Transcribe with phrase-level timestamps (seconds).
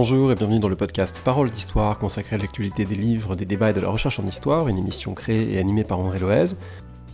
[0.00, 3.70] Bonjour et bienvenue dans le podcast Parole d'Histoire consacré à l'actualité des livres, des débats
[3.70, 6.54] et de la recherche en histoire, une émission créée et animée par André Loez.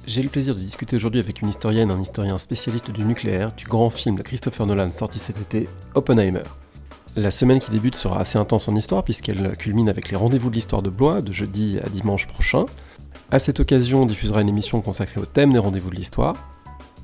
[0.06, 3.64] J'ai le plaisir de discuter aujourd'hui avec une historienne, un historien spécialiste du nucléaire, du
[3.64, 6.42] grand film de Christopher Nolan sorti cet été, Oppenheimer.
[7.16, 10.56] La semaine qui débute sera assez intense en histoire puisqu'elle culmine avec les rendez-vous de
[10.56, 12.66] l'histoire de Blois de jeudi à dimanche prochain.
[13.30, 16.53] À cette occasion, on diffusera une émission consacrée au thème des rendez-vous de l'histoire.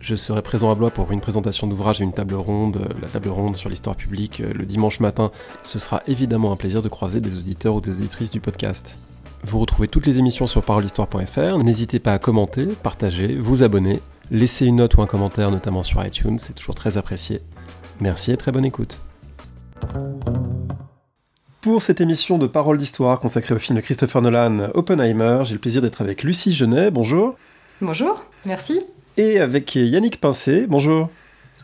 [0.01, 3.29] Je serai présent à Blois pour une présentation d'ouvrage et une table ronde, la table
[3.29, 5.31] ronde sur l'histoire publique le dimanche matin.
[5.63, 8.97] Ce sera évidemment un plaisir de croiser des auditeurs ou des auditrices du podcast.
[9.45, 11.59] Vous retrouvez toutes les émissions sur parolehistoire.fr.
[11.59, 14.01] N'hésitez pas à commenter, partager, vous abonner,
[14.31, 17.43] laisser une note ou un commentaire, notamment sur iTunes, c'est toujours très apprécié.
[18.01, 18.99] Merci et très bonne écoute.
[21.61, 25.61] Pour cette émission de Parole d'Histoire consacrée au film de Christopher Nolan, Oppenheimer, j'ai le
[25.61, 26.91] plaisir d'être avec Lucie Genet.
[26.91, 27.35] Bonjour.
[27.83, 28.81] Bonjour, merci.
[29.21, 30.67] Et avec Yannick Pincé.
[30.67, 31.11] Bonjour.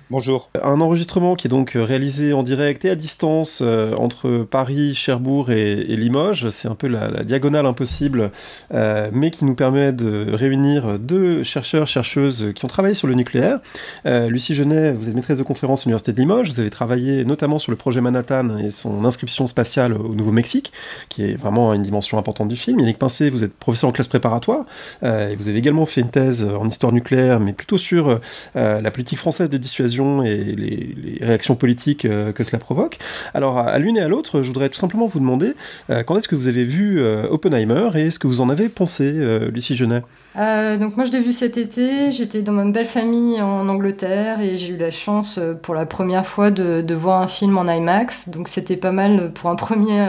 [0.09, 0.51] Bonjour.
[0.63, 5.51] Un enregistrement qui est donc réalisé en direct et à distance euh, entre Paris, Cherbourg
[5.51, 6.49] et, Limoges.
[6.51, 8.31] C'est un peu la, diagonale impossible,
[8.73, 13.15] euh, mais qui nous permet de réunir deux chercheurs, chercheuses qui ont travaillé sur le
[13.15, 13.59] nucléaire.
[14.07, 16.53] Euh, Lucie Genet, vous êtes maîtresse de conférence à l'Université de Limoges.
[16.53, 20.73] Vous avez travaillé notamment sur le projet Manhattan et son inscription spatiale au Nouveau-Mexique,
[21.09, 22.79] qui est vraiment une dimension importante du film.
[22.79, 24.67] Yannick Pincé, vous êtes professeur en classe préparatoire.
[25.03, 28.21] Euh, et vous avez également fait une thèse en histoire nucléaire, mais plutôt sur
[28.55, 32.99] euh, la politique française de dissuasion et les, réactions politiques euh, que cela provoque.
[33.35, 35.55] Alors, à l'une et à l'autre, je voudrais tout simplement vous demander
[35.91, 38.69] euh, quand est-ce que vous avez vu euh, Oppenheimer et est-ce que vous en avez
[38.69, 39.13] pensé,
[39.53, 40.03] Lucie Genet
[40.35, 42.11] Donc, moi, je l'ai vu cet été.
[42.11, 46.27] J'étais dans ma belle famille en Angleterre et j'ai eu la chance pour la première
[46.27, 48.29] fois de, voir un film en IMAX.
[48.29, 50.07] Donc, c'était pas mal pour un premier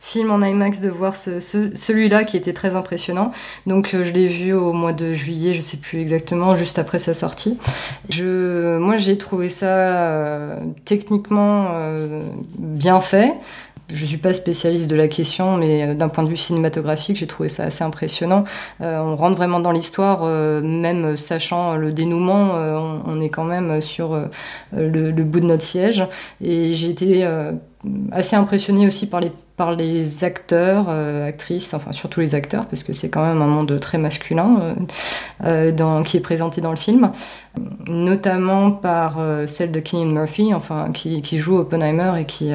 [0.00, 3.30] film en IMAX de voir ce, ce, celui-là qui était très impressionnant.
[3.66, 7.14] Donc, je l'ai vu au mois de juillet, je sais plus exactement, juste après sa
[7.14, 7.58] sortie.
[8.08, 12.28] Je, moi, j'ai trouvé ça euh, techniquement euh,
[12.58, 13.34] bien fait.
[13.88, 17.48] Je suis pas spécialiste de la question, mais d'un point de vue cinématographique, j'ai trouvé
[17.48, 18.42] ça assez impressionnant.
[18.80, 23.28] Euh, on rentre vraiment dans l'histoire, euh, même sachant le dénouement, euh, on, on, est
[23.28, 24.16] quand même sur
[24.72, 26.04] le, le, bout de notre siège.
[26.40, 27.28] Et j'ai été
[28.12, 32.84] assez impressionné aussi par les par les acteurs, euh, actrices, enfin surtout les acteurs, parce
[32.84, 34.74] que c'est quand même un monde très masculin euh,
[35.44, 37.10] euh, dans, qui est présenté dans le film,
[37.88, 42.50] notamment par celle de Cillian Murphy, enfin qui, qui, joue Oppenheimer et qui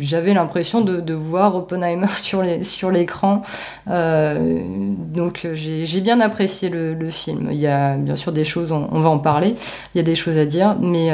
[0.00, 3.42] j'avais l'impression de, voir Oppenheimer sur les sur l'écran,
[3.86, 7.48] donc j'ai bien apprécié le, film.
[7.52, 9.54] Il y a bien sûr des choses, on, va en parler,
[9.94, 11.10] il y a des choses à dire, mais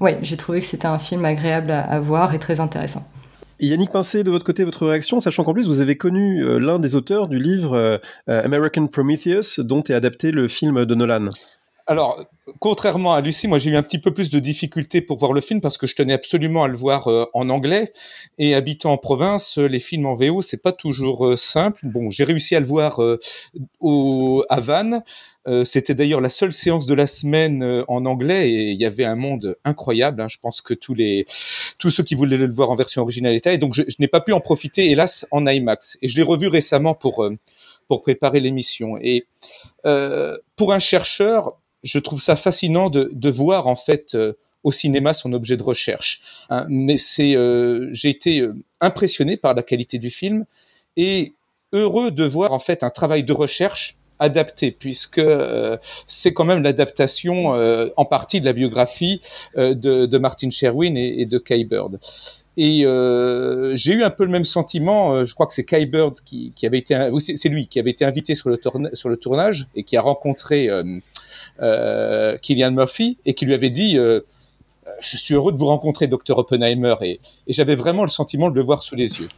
[0.00, 3.06] ouais, j'ai trouvé que c'était un film agréable à, à voir et très intéressant.
[3.60, 6.78] Yannick Pincé, de votre côté, votre réaction, sachant qu'en plus vous avez connu euh, l'un
[6.78, 11.30] des auteurs du livre euh, American Prometheus, dont est adapté le film de Nolan.
[11.90, 12.24] Alors,
[12.60, 15.40] contrairement à Lucie, moi j'ai eu un petit peu plus de difficultés pour voir le
[15.40, 17.92] film parce que je tenais absolument à le voir euh, en anglais.
[18.38, 21.80] Et habitant en province, les films en VO, c'est pas toujours euh, simple.
[21.82, 23.18] Bon, j'ai réussi à le voir euh,
[23.80, 25.02] au, à Vannes.
[25.64, 29.16] C'était d'ailleurs la seule séance de la semaine en anglais et il y avait un
[29.16, 30.20] monde incroyable.
[30.20, 30.28] Hein.
[30.28, 31.26] Je pense que tous les
[31.78, 33.54] tous ceux qui voulaient le voir en version originale étaient.
[33.54, 35.96] Et donc je, je n'ai pas pu en profiter, hélas, en IMAX.
[36.02, 37.26] Et je l'ai revu récemment pour
[37.90, 38.98] pour préparer l'émission.
[39.02, 39.26] Et
[39.84, 44.70] euh, pour un chercheur, je trouve ça fascinant de, de voir en fait euh, au
[44.70, 46.20] cinéma son objet de recherche.
[46.50, 48.46] Hein, mais c'est, euh, j'ai été
[48.80, 50.44] impressionné par la qualité du film
[50.96, 51.34] et
[51.72, 55.76] heureux de voir en fait un travail de recherche adapté, puisque euh,
[56.06, 59.20] c'est quand même l'adaptation euh, en partie de la biographie
[59.56, 61.98] euh, de, Martin Sherwin et, de Kay Bird.
[62.56, 62.82] Et
[63.74, 65.24] j'ai eu un peu le même sentiment.
[65.24, 66.94] Je crois que c'est Kai Bird qui, avait été,
[67.36, 68.60] c'est lui qui avait été invité sur le,
[68.92, 70.68] sur le tournage et qui a rencontré
[71.62, 76.36] euh, Killian Murphy et qui lui avait dit Je suis heureux de vous rencontrer, Dr.
[76.36, 76.96] Oppenheimer.
[77.00, 79.28] Et j'avais vraiment le sentiment de le voir sous les yeux.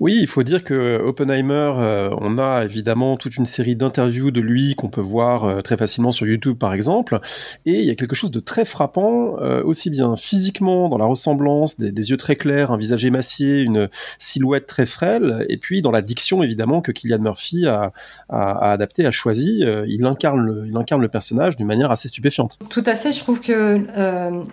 [0.00, 4.40] Oui, il faut dire que Oppenheimer, euh, on a évidemment toute une série d'interviews de
[4.40, 7.20] lui qu'on peut voir euh, très facilement sur YouTube par exemple,
[7.66, 11.04] et il y a quelque chose de très frappant, euh, aussi bien physiquement dans la
[11.04, 15.90] ressemblance, des, yeux très clairs, un visage émacié, une silhouette très frêle, et puis dans
[15.90, 17.92] la diction évidemment que Killian Murphy a,
[18.30, 22.56] adapté, a choisi, euh, il incarne le, personnage d'une manière assez stupéfiante.
[22.70, 23.84] Tout à fait, je trouve que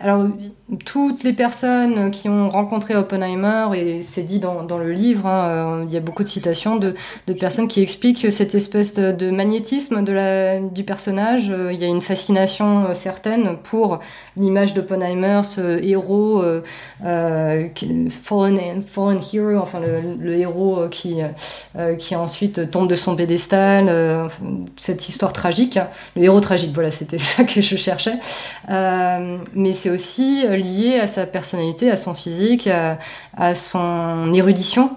[0.01, 0.27] alors
[0.83, 5.25] toutes les personnes qui ont rencontré Oppenheimer et c'est dit dans, dans le livre.
[5.25, 6.93] Hein, hein, il y a beaucoup de citations de,
[7.39, 10.03] personnes qui expliquent cette espèce de, magnétisme
[10.71, 11.53] du personnage.
[11.71, 13.99] il y a une fascination certaine pour
[14.35, 16.43] l'image d'Oppenheimer, ce héros,
[17.01, 18.83] fallen,
[19.33, 19.79] hero, enfin
[20.19, 21.17] le, héros qui,
[21.99, 24.29] qui ensuite tombe de son pédestal,
[24.75, 25.79] cette histoire tragique,
[26.15, 28.17] le héros tragique, voilà, c'était ça que je cherchais.
[28.67, 34.91] mais c'est aussi lié à sa personnalité, à son physique, à, son érudition.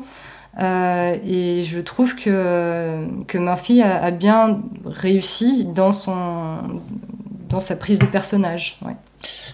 [0.59, 6.81] Euh, et je trouve que, que Murphy a, bien réussi dans, son,
[7.49, 8.79] dans sa prise de personnage.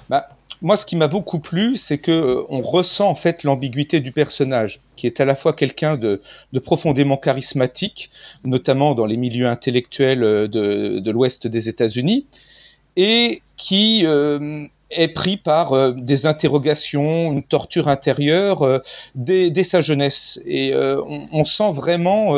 [0.08, 0.28] Bah,
[0.62, 4.10] moi, ce qui m'a beaucoup plu, c'est que euh, on ressent en fait l'ambiguïté du
[4.10, 6.22] personnage, qui est à la fois quelqu'un de,
[6.52, 8.10] de, profondément charismatique,
[8.44, 12.26] notamment dans les milieux intellectuels euh, de, de l'Ouest des États-Unis,
[12.96, 14.06] et qui
[14.90, 18.78] est pris par euh, des interrogations, une torture intérieure euh,
[19.14, 20.40] dès, dès, sa jeunesse.
[20.44, 22.34] Et euh, on, on, sent vraiment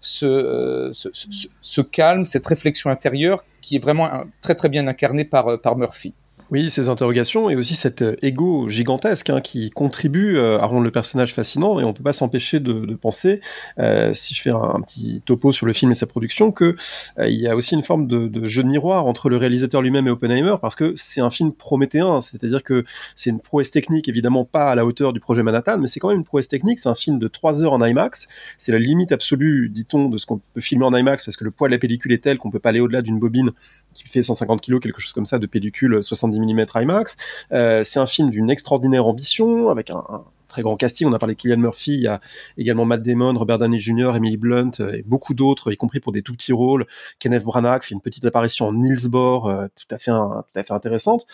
[0.00, 4.08] ce, ce, ce, ce, calme, cette réflexion intérieure qui est vraiment
[4.40, 6.14] très très bien incarnée par, par Murphy.
[6.52, 10.90] Oui, ces interrogations et aussi cet ego gigantesque hein, qui contribue euh, à rendre le
[10.90, 13.40] personnage fascinant et on peut pas s'empêcher de, penser,
[13.78, 16.76] euh, si je fais un, petit topo sur le film et sa production, que
[17.18, 20.06] euh, il y a aussi une forme de, jeu de miroir entre le réalisateur lui-même
[20.08, 22.84] et Oppenheimer parce que c'est un film prométhéen, c'est-à-dire que
[23.14, 26.08] c'est une prouesse technique évidemment pas à la hauteur du projet Manhattan, mais c'est quand
[26.08, 26.80] même une prouesse technique.
[26.80, 28.28] C'est un film de 3 heures en IMAX,
[28.58, 31.50] c'est la limite absolue, dit-on, de ce qu'on peut filmer en IMAX parce que le
[31.50, 33.52] poids de la pellicule est tel qu'on peut pas aller au-delà d'une bobine
[33.94, 37.16] qui fait 150 kg, quelque chose comme ça, de pellicule 70 IMAX.
[37.52, 41.08] Euh, c'est un film d'une extraordinaire ambition, avec un, très grand casting.
[41.08, 42.20] On a parlé de Kylian Murphy, il y a
[42.58, 46.12] également Matt Damon, Robert Downey Jr., Emily Blunt euh, et beaucoup d'autres, y compris pour
[46.12, 46.86] des tout petits rôles.
[47.18, 50.62] Kenneth Branagh fait une petite apparition en Niels Bohr, euh, tout à fait tout à
[50.62, 51.26] fait intéressante.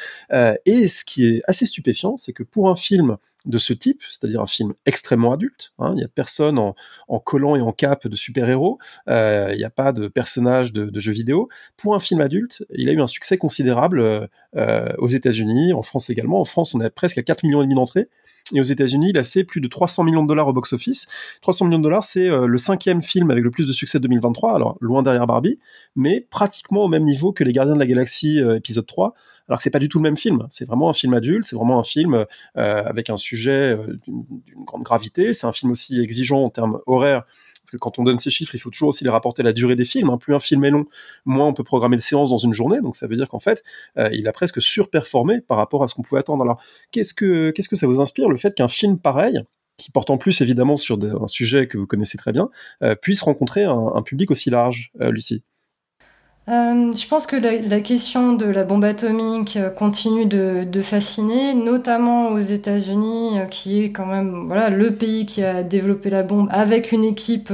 [0.65, 3.17] Et ce qui est assez stupéfiant, c'est que pour un film
[3.47, 6.75] de ce type, c'est-à-dire un film extrêmement adulte, hein, il n'y a personne en,
[7.07, 11.13] en, collant et en cape de super-héros, il n'y a pas de personnage de, jeux
[11.13, 11.49] vidéo.
[11.77, 16.41] Pour un film adulte, il a eu un succès considérable aux États-Unis, en France également.
[16.41, 18.09] En France, on est presque à 4 millions et demi d'entrées.
[18.55, 21.09] Et aux États-Unis, il a fait plus de 300 millions de dollars au box-office.
[21.43, 24.05] 300 millions de dollars, c'est euh, le cinquième film avec le plus de succès de
[24.05, 25.59] 2023, alors loin derrière Barbie,
[25.97, 29.15] mais pratiquement au même niveau que Les Gardiens de la Galaxie euh, épisode 3,
[29.49, 30.47] alors que c'est pas du tout le même film.
[30.51, 32.25] C'est vraiment un film adulte, c'est vraiment un film euh,
[32.55, 35.33] avec un sujet d'une grande gravité.
[35.33, 37.25] C'est un film aussi exigeant en termes horaires
[37.69, 39.53] parce que quand on donne ces chiffres, il faut toujours aussi les rapporter à la
[39.53, 40.09] durée des films.
[40.09, 40.17] Hein.
[40.17, 40.87] Plus un film est long,
[41.27, 42.81] moins on peut programmer de séances dans une journée.
[42.81, 43.63] Donc ça veut dire qu'en fait,
[43.99, 46.43] euh, il a presque surperformé par rapport à ce qu'on pouvait attendre.
[46.43, 46.63] Alors
[46.93, 49.43] qu'est-ce que ça vous inspire le fait qu'un film pareil
[49.77, 52.51] qui porte en plus évidemment sur un sujet que vous connaissez très bien,
[52.83, 55.45] euh, puisse rencontrer un, public aussi large, euh, Lucie?
[56.49, 62.29] Euh, je pense que la, question de la bombe atomique euh, continue de, fasciner, notamment
[62.29, 66.49] aux États-Unis, euh, qui est quand même voilà le pays qui a développé la bombe
[66.51, 67.53] avec une équipe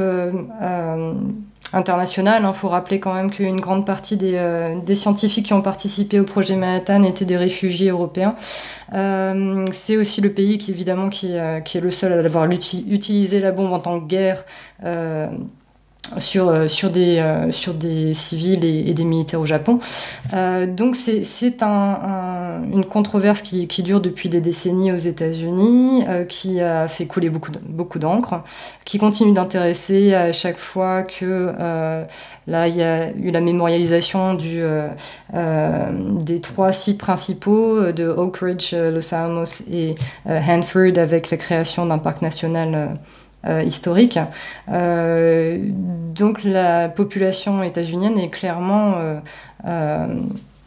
[1.73, 2.43] internationale.
[2.43, 2.53] Il hein.
[2.53, 7.03] faut rappeler quand même qu'une grande partie des, scientifiques qui ont participé au projet Manhattan
[7.03, 8.37] étaient des réfugiés européens.
[9.73, 13.73] C'est aussi le pays qui évidemment qui est le seul à avoir utilisé la bombe
[13.73, 14.45] en tant que guerre
[16.19, 19.79] sur, euh, sur, des, euh, sur des civils et, des militaires au Japon.
[20.33, 26.61] Euh, donc c'est un, une controverse qui, qui, dure depuis des décennies aux États-Unis, qui
[26.61, 28.43] a fait couler beaucoup, beaucoup d'encre,
[28.85, 31.53] qui continue d'intéresser à chaque fois que
[32.47, 34.63] là il y a eu la mémorialisation du,
[35.33, 39.95] des trois sites principaux de Oak Ridge, Los Alamos et
[40.27, 42.99] Hanford avec la création d'un parc national
[43.47, 44.19] euh, historique.
[44.71, 45.59] Euh,
[46.15, 48.95] donc la population états-unienne est clairement
[49.67, 50.21] euh,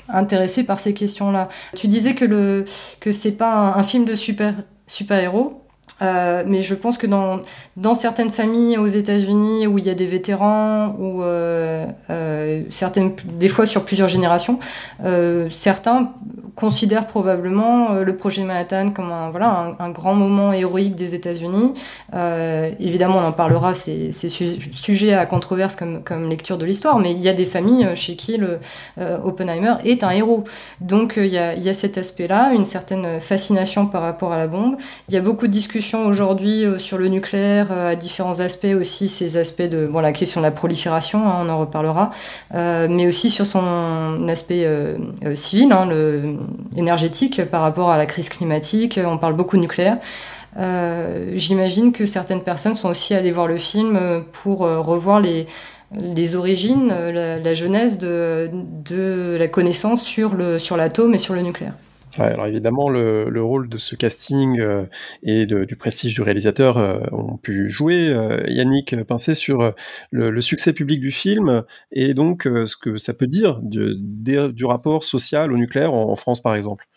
[0.09, 1.49] intéressée par ces questions-là.
[1.75, 2.65] Tu disais que le
[2.99, 4.53] que c'est pas un, un, film de super
[4.85, 5.66] super héros.
[6.01, 7.41] Euh, mais je pense que dans,
[7.75, 13.13] dans certaines familles aux États-Unis où il y a des vétérans ou euh, euh, certaines
[13.25, 14.59] des fois sur plusieurs générations,
[15.49, 16.11] certains
[16.55, 21.73] considèrent probablement le projet Manhattan comme un voilà un, un grand moment héroïque des États-Unis.
[22.79, 27.19] évidemment, on en parlera, c'est sujet à controverse comme comme lecture de l'histoire, mais il
[27.19, 28.59] y a des familles chez qui le
[29.23, 30.43] Oppenheimer est un héros.
[30.81, 34.37] Donc il y a il y a cet aspect-là, une certaine fascination par rapport à
[34.37, 34.75] la bombe.
[35.09, 38.75] Il y a beaucoup de discussions aujourd'hui euh, sur le nucléaire euh, à différents aspects
[38.79, 42.11] aussi, ces aspects de bon, la question de la prolifération, hein, on en reparlera,
[42.53, 44.67] euh, mais aussi sur son aspect
[45.35, 45.89] civil, hein,
[46.75, 48.99] énergétique par rapport à la crise climatique.
[49.03, 49.97] On parle beaucoup de nucléaire.
[51.35, 57.53] J'imagine que certaines personnes sont aussi allées voir le film pour revoir les, origines, la,
[57.53, 61.73] genèse de, de, la connaissance sur l'atome sur et sur le nucléaire.
[62.19, 64.85] Alors évidemment, le, rôle de ce casting euh,
[65.23, 69.73] et du prestige du réalisateur euh, ont pu jouer, euh, Yannick Pincé, sur
[70.11, 75.51] le, succès public du film et donc ce que ça peut dire du, rapport social
[75.51, 76.87] au nucléaire en France, par exemple.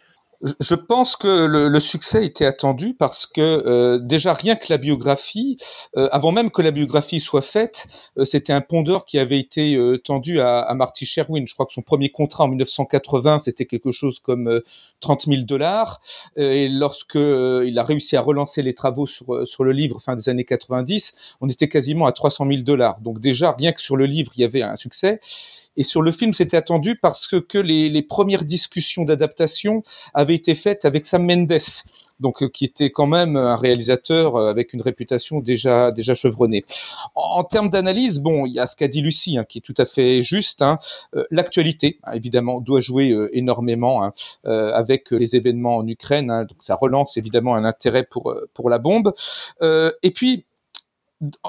[0.42, 5.58] Je pense que le, succès était attendu parce que euh, déjà rien que la biographie,
[5.98, 9.78] euh, avant même que la biographie soit faite, euh, c'était un pondeur qui avait été
[10.02, 11.46] tendu à, à, Marty Sherwin.
[11.46, 14.62] Je crois que son premier contrat en 1980 c'était quelque chose comme
[15.00, 16.00] 30 000 dollars.
[16.36, 20.30] et lorsque il a réussi à relancer les travaux sur sur le livre fin des
[20.30, 23.00] années 90, on était quasiment à 300 000 dollars.
[23.00, 25.20] Donc déjà rien que sur le livre il y avait un succès.
[25.76, 29.82] Et sur le film, c'était attendu parce que, les, premières discussions d'adaptation
[30.14, 31.58] avaient été faites avec Sam Mendes,
[32.18, 36.64] donc euh, qui était quand même un réalisateur euh, avec une réputation déjà déjà chevronnée.
[37.14, 39.74] En, termes d'analyse, bon, il y a ce qu'a dit Lucie, hein, qui est tout
[39.78, 40.62] à fait juste.
[40.62, 40.78] Hein.
[41.14, 44.12] Euh, l'actualité, hein, évidemment, doit jouer énormément
[44.44, 46.46] avec les événements en Ukraine.
[46.48, 49.12] Donc ça relance évidemment un intérêt pour pour la bombe.
[49.62, 50.44] et puis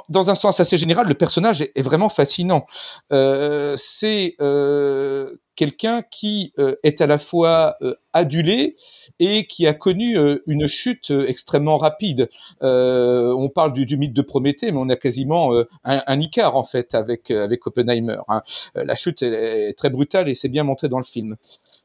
[0.09, 2.65] dans un sens assez général, le personnage est, vraiment fascinant.
[3.11, 8.75] Euh, c'est euh, quelqu'un qui euh, est à la fois euh, adulé
[9.19, 12.29] et qui a connu euh, une chute extrêmement rapide.
[12.61, 16.95] on parle du, mythe de Prométhée, mais on a quasiment un, un, Icare en fait
[16.95, 18.17] avec avec Oppenheimer.
[18.27, 18.41] Hein.
[18.73, 21.35] La chute est, très brutale et c'est bien montré dans le film.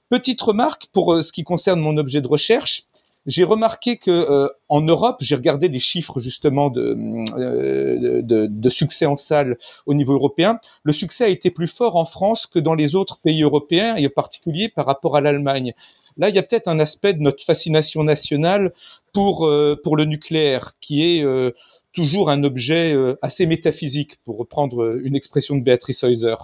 [0.09, 2.85] Petite remarque pour ce qui concerne mon objet de recherche
[3.27, 9.07] j'ai remarqué que euh, en Europe, j'ai regardé les chiffres justement euh, de, de, succès
[9.07, 10.61] en salle au niveau européen.
[10.85, 14.07] Le succès a été plus fort en France que dans les autres pays européens et
[14.07, 15.75] en particulier par rapport à l'Allemagne.
[16.17, 18.73] Là, il y a peut-être un aspect de notre fascination nationale
[19.13, 21.25] pour euh, pour le nucléaire qui est
[21.93, 26.37] toujours un objet assez métaphysique, pour reprendre une expression de Béatrice Heuser.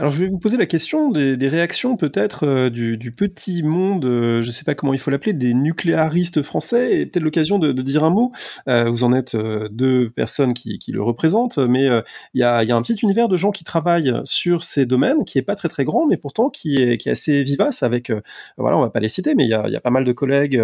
[0.00, 4.40] Alors je vais vous poser la question des, réactions peut-être euh, du, petit monde, euh,
[4.40, 7.70] je ne sais pas comment il faut l'appeler, des nucléaristes français, et peut-être l'occasion de,
[7.82, 8.32] dire un mot.
[8.66, 11.86] Euh, vous en êtes deux personnes qui, le représentent, mais
[12.32, 15.42] il y a, un petit univers de gens qui travaillent sur ces domaines, qui est
[15.42, 18.10] pas très très grand, mais pourtant qui est, assez vivace avec,
[18.56, 20.62] voilà, on va pas les citer, mais il y a, pas mal de collègues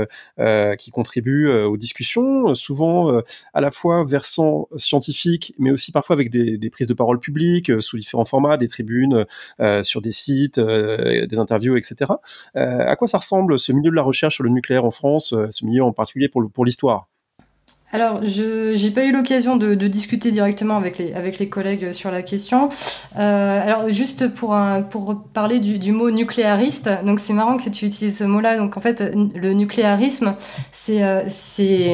[0.78, 3.21] qui contribuent aux discussions, souvent
[3.52, 7.99] à la fois versant scientifique, mais aussi parfois avec des, prises de parole publiques sous
[7.99, 9.25] différents formats, des tribunes
[9.83, 12.12] sur des sites, euh, des interviews, etc.
[12.56, 15.35] Euh, à quoi ça ressemble ce milieu de la recherche sur le nucléaire en France,
[15.50, 17.09] ce milieu en particulier pour l'histoire?
[17.93, 22.11] Alors, je n'ai pas eu l'occasion de, discuter directement avec les, avec les collègues sur
[22.11, 22.69] la question.
[23.16, 27.87] Euh, alors, juste pour, un, pour parler du, mot nucléariste, donc c'est marrant que tu
[27.87, 28.59] utilises ce mot-là.
[28.59, 30.35] Donc, en fait, le nucléarisme,
[30.73, 31.23] c'est euh,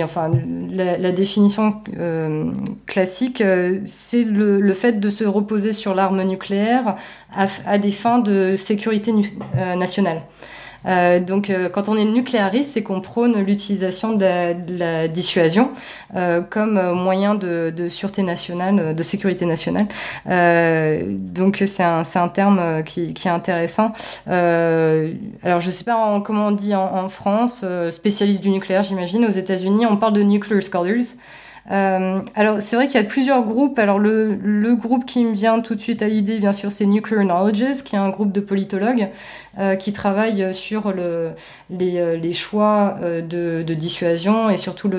[0.03, 0.31] enfin
[0.71, 2.51] la, définition euh,
[2.87, 3.43] classique,
[3.85, 6.97] c'est le, fait de se reposer sur l'arme nucléaire
[7.35, 9.13] à, à, des fins de sécurité
[9.77, 10.23] nationale.
[10.87, 15.71] Euh, donc, euh, quand on est nucléariste, c'est qu'on prône l'utilisation de, la dissuasion
[16.17, 19.87] euh, comme moyen de, de, sûreté nationale, de sécurité nationale.
[21.07, 23.93] donc, c'est un, un, terme qui, qui, est intéressant.
[24.27, 29.25] alors, je sais pas comment on dit en, en France, spécialiste du nucléaire, j'imagine.
[29.25, 31.15] Aux États-Unis, on parle de nuclear scholars.
[31.71, 33.79] Euh, alors, c'est vrai qu'il y a plusieurs groupes.
[33.79, 36.87] Alors, le, le, groupe qui me vient tout de suite à l'idée, bien sûr, c'est
[36.87, 39.09] Nuclear Knowledges, qui est un groupe de politologues
[39.59, 41.31] euh, qui travaillent sur le,
[41.71, 44.91] les, euh, les, choix euh, de, de, dissuasion et surtout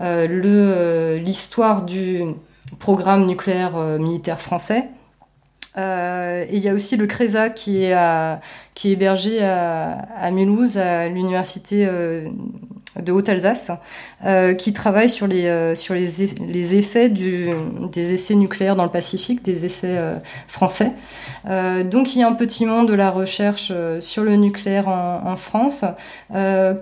[0.00, 2.22] l'histoire le, du
[2.78, 4.88] programme nucléaire militaire français.
[5.78, 8.40] Euh, et il y a aussi le CRESA qui est, à,
[8.74, 12.28] qui est hébergé à, à Mulhouse, à l'université euh,
[13.02, 13.70] de Haute-Alsace,
[14.24, 19.96] euh, qui travaille sur les, euh, effets des essais nucléaires dans le Pacifique, des essais
[19.96, 20.92] euh, français.
[21.44, 25.36] donc il y a un petit monde de la recherche sur le nucléaire en, en
[25.36, 25.84] France.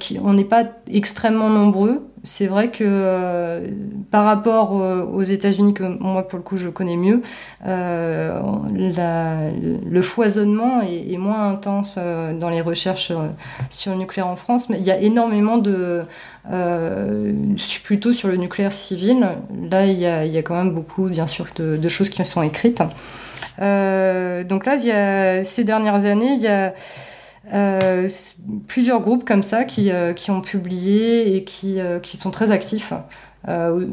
[0.00, 3.68] Qui, on n'est pas extrêmement nombreux c'est vrai que euh,
[4.10, 7.22] par rapport aux États-Unis, que moi pour le coup je connais mieux,
[7.66, 8.40] euh,
[8.74, 13.12] le foisonnement est, moins intense euh, dans les recherches
[13.70, 16.02] sur le nucléaire en France, mais il y a énormément de.
[17.84, 19.28] plutôt sur le nucléaire civil,
[19.70, 22.82] là il y a, quand même beaucoup, bien sûr, de, choses qui sont écrites.
[23.58, 26.74] donc là, il y a, ces dernières années, il y a.
[27.52, 28.08] Euh,
[28.66, 32.50] plusieurs groupes comme ça qui, euh, qui ont publié et qui, euh, qui sont très
[32.50, 32.92] actifs.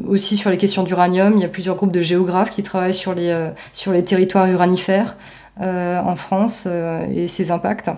[0.08, 3.14] aussi sur les questions d'uranium, il y a plusieurs groupes de géographes qui travaillent sur
[3.14, 5.16] les, sur les territoires uranifères
[5.60, 7.88] en France et ses impacts.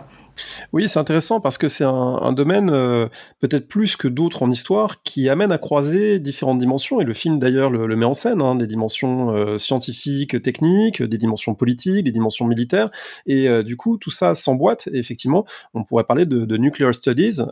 [0.73, 3.09] Oui, c'est intéressant parce que c'est un, domaine euh,
[3.41, 7.39] peut-être plus que d'autres en histoire qui amène à croiser différentes dimensions et le film
[7.39, 12.13] d'ailleurs le, met en scène, hein, des dimensions euh, scientifiques, techniques, des dimensions politiques, des
[12.13, 12.91] dimensions militaires
[13.27, 17.43] et euh, du coup tout ça s'emboîte et effectivement on pourrait parler de, nuclear studies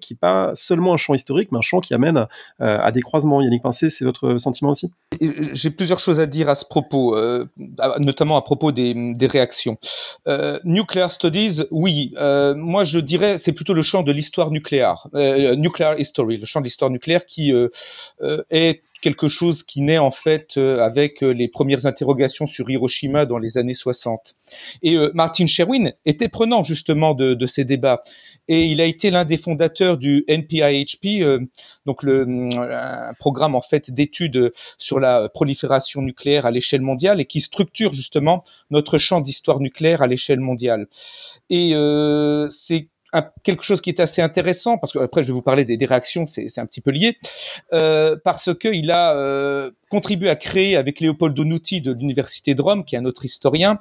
[0.00, 2.26] qui n'est pas seulement un champ historique mais un champ qui amène
[2.58, 3.42] à des croisements.
[3.42, 4.90] Yannick Pincé, c'est votre sentiment aussi?
[5.20, 7.16] J'ai plusieurs choses à dire à ce propos,
[7.98, 9.76] notamment à propos des, réactions.
[10.64, 12.14] nuclear studies, oui.
[12.54, 16.60] Moi, je dirais, c'est plutôt le champ de l'histoire nucléaire, euh, nuclear history, le champ
[16.60, 17.68] de l'histoire nucléaire qui euh,
[18.50, 23.58] est quelque chose qui naît en fait avec les premières interrogations sur Hiroshima dans les
[23.58, 24.34] années 60.
[24.82, 28.02] Et Martin Sherwin était prenant justement de, ces débats
[28.48, 31.22] et il a été l'un des fondateurs du NPIHP,
[31.84, 37.26] donc le un programme en fait d'études sur la prolifération nucléaire à l'échelle mondiale et
[37.26, 40.86] qui structure justement notre champ d'histoire nucléaire à l'échelle mondiale.
[41.50, 42.88] Et euh, c'est
[43.22, 46.26] quelque chose qui est assez intéressant parce que après je vais vous parler des, réactions,
[46.26, 47.18] c'est un petit peu lié,
[47.72, 52.84] euh, parce qu'il a euh, contribué à créer avec Léopold Nutti de l'université de Rome,
[52.84, 53.78] qui est un autre historien,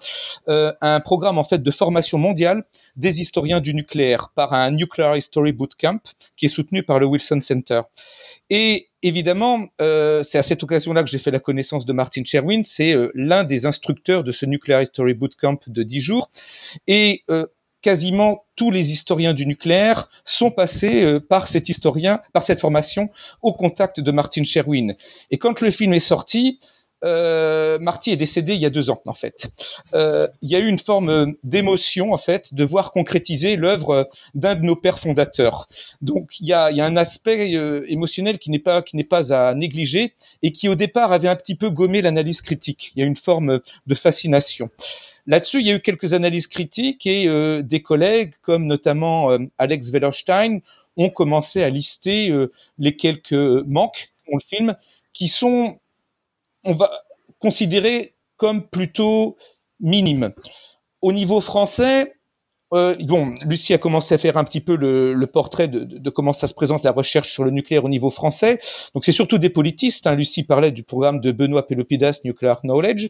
[0.47, 2.63] euh, un programme en fait de formation mondiale
[2.95, 5.99] des historiens du nucléaire par un Nuclear History Bootcamp
[6.37, 7.81] qui est soutenu par le Wilson Center.
[8.49, 12.63] Et évidemment, euh, c'est à cette occasion-là que j'ai fait la connaissance de Martin Sherwin.
[12.65, 16.29] C'est l'un des instructeurs de ce Nuclear History Bootcamp de 10 jours.
[16.87, 17.23] Et
[17.83, 23.09] quasiment tous les historiens du nucléaire sont passés euh, par cet historien, par cette formation,
[23.43, 24.95] au contact de Martin Sherwin.
[25.29, 26.59] Et quand le film est sorti,
[27.03, 29.49] euh, Marty est décédé il y a deux ans en fait.
[29.93, 34.55] Euh, il y a eu une forme d'émotion en fait de voir concrétiser l'œuvre d'un
[34.55, 35.67] de nos pères fondateurs.
[36.01, 38.95] Donc il y a, il y a un aspect euh, émotionnel qui n'est pas qui
[38.95, 42.91] n'est pas à négliger et qui au départ avait un petit peu gommé l'analyse critique.
[42.95, 44.69] Il y a une forme de fascination.
[45.25, 49.39] Là-dessus, il y a eu quelques analyses critiques et euh, des collègues, comme notamment euh,
[49.57, 50.59] Alex Wellerstein,
[50.97, 54.75] ont commencé à lister euh, les quelques manques dans le film,
[55.13, 55.79] qui sont,
[56.65, 56.91] on va
[57.39, 59.37] considérer comme plutôt
[59.79, 60.33] minimes.
[61.01, 62.15] Au niveau français,
[62.73, 66.09] euh, bon, Lucie a commencé à faire un petit peu le, le portrait de, de,
[66.09, 68.59] comment ça se présente la recherche sur le nucléaire au niveau français.
[68.93, 70.07] Donc c'est surtout des politistes.
[70.07, 70.15] Hein.
[70.15, 73.09] Lucie parlait du programme de Benoît Pelopidas, Nuclear Knowledge,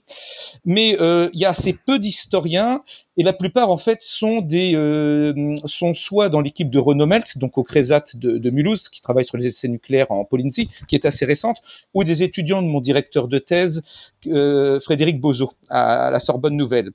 [0.65, 2.83] mais euh, il y a assez peu d'historiens
[3.15, 7.37] et la plupart en fait sont des euh, sont soit dans l'équipe de Renaud Meltz,
[7.37, 10.95] donc au Crésat de, de, Mulhouse, qui travaille sur les essais nucléaires en Polynésie, qui
[10.95, 11.61] est assez récente,
[11.93, 13.83] ou des étudiants de mon directeur de thèse,
[14.27, 16.91] euh, Frédéric Bozo, à, à la Sorbonne Nouvelle.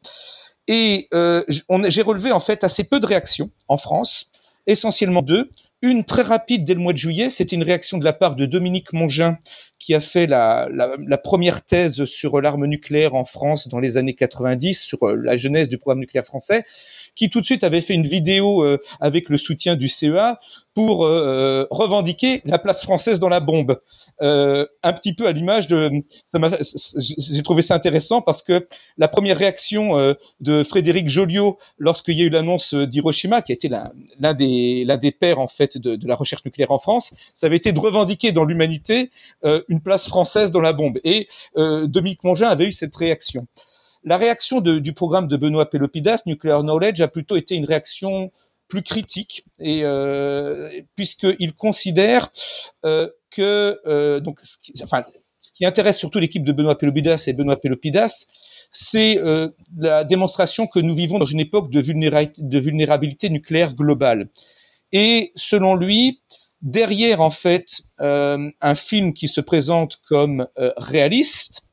[0.68, 1.42] Et euh,
[1.88, 4.30] j'ai relevé en fait assez peu de réactions en France,
[4.66, 5.50] essentiellement deux.
[5.80, 8.46] Une très rapide dès le mois de juillet, c'était une réaction de la part de
[8.46, 9.38] Dominique Mongin,
[9.78, 14.14] qui a fait la, la, première thèse sur l'arme nucléaire en France dans les années
[14.14, 16.64] 90, sur euh, la genèse du programme nucléaire français,
[17.18, 20.38] qui tout de suite avait fait une vidéo euh, avec le soutien du CEA
[20.78, 23.80] pour euh, revendiquer la place française dans la bombe.
[24.22, 25.90] Euh, un petit peu à l'image de,
[26.32, 32.22] j'ai trouvé ça intéressant parce que la première réaction euh, de Frédéric Joliot lorsqu'il y
[32.22, 36.06] a eu l'annonce d'Hiroshima, qui a été l'un des des pères en fait de, de,
[36.06, 39.10] la recherche nucléaire en France, ça avait été de revendiquer dans l'humanité
[39.44, 40.98] euh, une place française dans la bombe.
[41.02, 41.26] Et
[41.56, 43.48] Dominique Mongin avait eu cette réaction.
[44.08, 48.32] La réaction du programme de Benoît Pelopidas, Nuclear Knowledge, a plutôt été une réaction
[48.66, 52.32] plus critique euh, puisqu'il considère
[52.86, 55.04] euh, que euh, donc ce qui, enfin
[55.40, 58.24] ce qui intéresse surtout l'équipe de Benoît Pelopidas et Benoît Pelopidas
[58.72, 59.18] c'est
[59.76, 64.30] la démonstration que nous vivons dans une époque de, de vulnérabilité nucléaire globale.
[64.92, 66.22] Et selon lui
[66.62, 71.67] derrière en fait un film qui se présente comme réaliste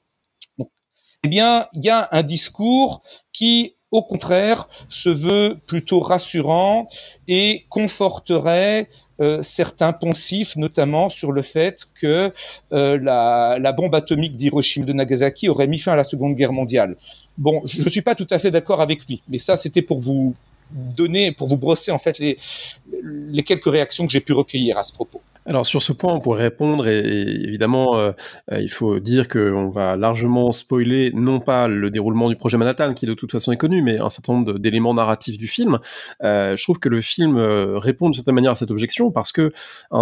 [1.25, 3.01] eh bien il y a un discours
[3.33, 6.89] qui au contraire, se veut plutôt rassurant
[7.29, 8.89] et conforterait
[9.21, 12.31] euh, certains poncifs, notamment sur le fait que
[12.73, 16.97] euh, la, bombe atomique d'Hiroshima de Nagasaki aurait mis fin à la Seconde Guerre mondiale.
[17.37, 19.99] Bon, je ne suis pas tout à fait d'accord avec lui, mais ça, c'était pour
[19.99, 20.35] vous
[20.71, 24.91] donner, pour vous brosser en fait les quelques réactions que j'ai pu recueillir à ce
[24.91, 25.21] propos.
[25.47, 28.11] Alors sur ce point, on pourrait répondre et, évidemment, euh,
[28.51, 32.95] euh, il faut dire qu'on va largement spoiler non pas le déroulement du projet Manhattan,
[32.95, 35.77] qui de toute façon est connu, mais un certain nombre d'éléments narratifs du film.
[36.23, 39.51] Euh, je trouve que le film répond de certaine manière à cette objection parce que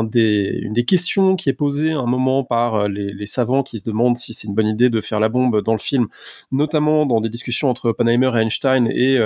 [0.03, 3.85] des, une des questions qui est posée à un moment par les, savants qui se
[3.85, 6.07] demandent si c'est une bonne idée de faire la bombe dans le film,
[6.51, 9.17] notamment dans des discussions entre Oppenheimer et Einstein, et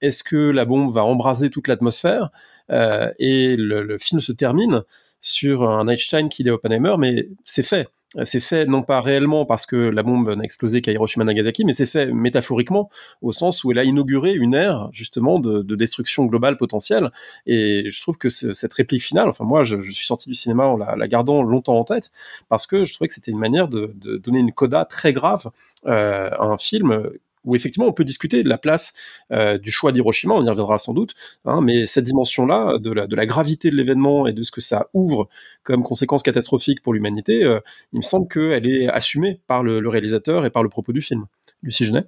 [0.00, 2.30] est-ce que la bombe va embraser toute l'atmosphère?
[2.70, 4.82] Et le film se termine
[5.22, 7.88] sur un Einstein qui est Oppenheimer, mais c'est fait.
[8.24, 11.72] c'est fait non pas réellement parce que la bombe n'a explosé qu'à Hiroshima Nagasaki, mais
[11.72, 12.90] c'est fait métaphoriquement
[13.22, 17.10] au sens où elle a inauguré une ère justement de, destruction globale potentielle.
[17.46, 20.76] Et je trouve que cette réplique finale, enfin moi, je, suis sorti du cinéma en
[20.76, 22.10] la, gardant longtemps en tête
[22.48, 25.50] parce que je trouvais que c'était une manière de, donner une coda très grave
[25.86, 27.10] euh, à un film
[27.44, 28.94] où effectivement on peut discuter de la place
[29.32, 33.26] euh, du choix d'Hiroshima, on y reviendra sans doute, hein, mais cette dimension-là de la,
[33.26, 35.28] gravité de l'événement et de ce que ça ouvre
[35.62, 37.60] comme conséquence catastrophique pour l'humanité, euh,
[37.92, 41.02] il me semble qu'elle est assumée par le, le, réalisateur et par le propos du
[41.02, 41.26] film.
[41.62, 42.04] Lucie Genet?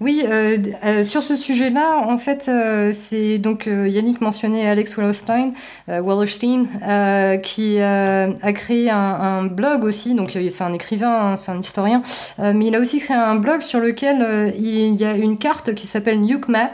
[0.00, 5.52] Oui, euh, euh, sur ce sujet-là, en fait, euh, c'est donc Yannick mentionnait Alex Wallerstein,
[5.88, 6.66] Wallerstein
[7.42, 10.14] qui a créé un, blog aussi.
[10.14, 12.02] Donc c'est un écrivain, hein, c'est un historien,
[12.38, 15.86] mais il a aussi créé un blog sur lequel il y a une carte qui
[15.86, 16.72] s'appelle Nuke Map.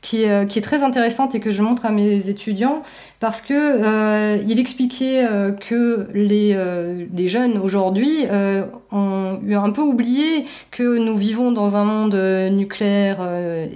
[0.00, 2.82] Qui qui est, très intéressante et que je montre à mes étudiants
[3.20, 8.26] parce que euh, il expliquait euh, que les, euh, les jeunes aujourd'hui
[8.90, 12.14] ont un peu oublié que nous vivons dans un monde
[12.52, 13.18] nucléaire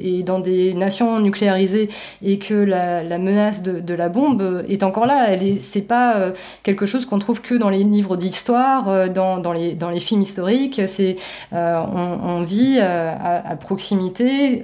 [0.00, 1.88] et dans des nations nucléarisées
[2.22, 5.26] et que la, la menace de, de, la bombe est encore là.
[5.28, 9.52] Elle est, c'est pas quelque chose qu'on trouve que dans les livres d'histoire, dans, dans,
[9.52, 10.80] les, dans les films historiques.
[10.86, 11.16] C'est
[11.52, 14.62] on, vit à, proximité.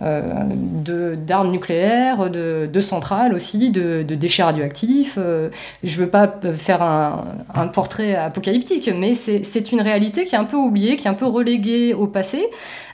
[0.00, 5.14] de d'armes nucléaires, de centrales aussi de, déchets radioactifs.
[5.18, 5.50] Euh,
[5.82, 10.44] je ne veux pas faire un, portrait apocalyptique, mais c'est une réalité qui est un
[10.44, 12.48] peu oubliée, qui est un peu reléguée au passé.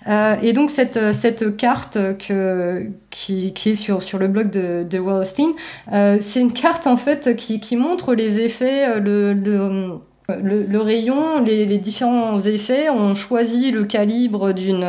[0.08, 5.52] Euh, et donc cette, cette carte qui, est sur, le blog de, de Wallerstein,
[5.92, 12.88] euh, c'est une carte en fait qui, montre les effets, le, rayon, les, différents effets,
[12.88, 14.82] ont choisi le calibre d'une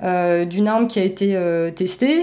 [0.00, 1.38] arme qui a été
[1.74, 2.22] testée,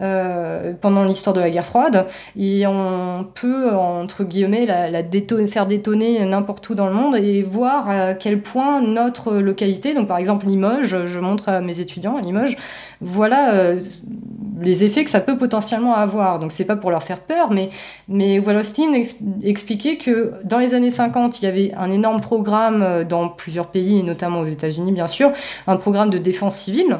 [0.00, 2.06] euh, pendant l'histoire de la guerre froide.
[2.38, 5.02] Et on peut, entre guillemets, la,
[5.46, 10.08] faire détonner n'importe où dans le monde et voir à quel point notre localité, donc
[10.08, 12.56] par exemple Limoges, je montre à mes étudiants à Limoges,
[13.00, 13.80] voilà euh,
[14.60, 16.38] les effets que ça peut potentiellement avoir.
[16.38, 17.70] Donc c'est pas pour leur faire peur, mais,
[18.08, 18.42] mais
[19.42, 23.68] expliquait que dans les années 50, il y avait un énorme programme euh, dans plusieurs
[23.68, 25.32] pays, notamment aux États-Unis bien sûr,
[25.66, 26.98] un programme de défense civile.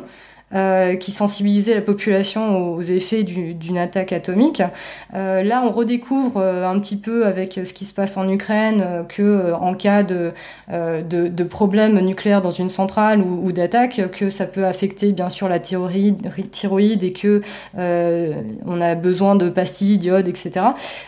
[0.53, 4.61] Euh, qui sensibilisait la population aux effets d'une attaque atomique.
[5.15, 9.05] Euh, là, on redécouvre euh, un petit peu avec ce qui se passe en Ukraine
[9.09, 10.33] que en cas de,
[10.69, 15.49] de, de problème nucléaire dans une centrale ou, d'attaque, que ça peut affecter bien sûr
[15.49, 17.43] la thyroïde, thyroïde et que
[17.77, 20.67] on a besoin de pastilles, d'iode, etc.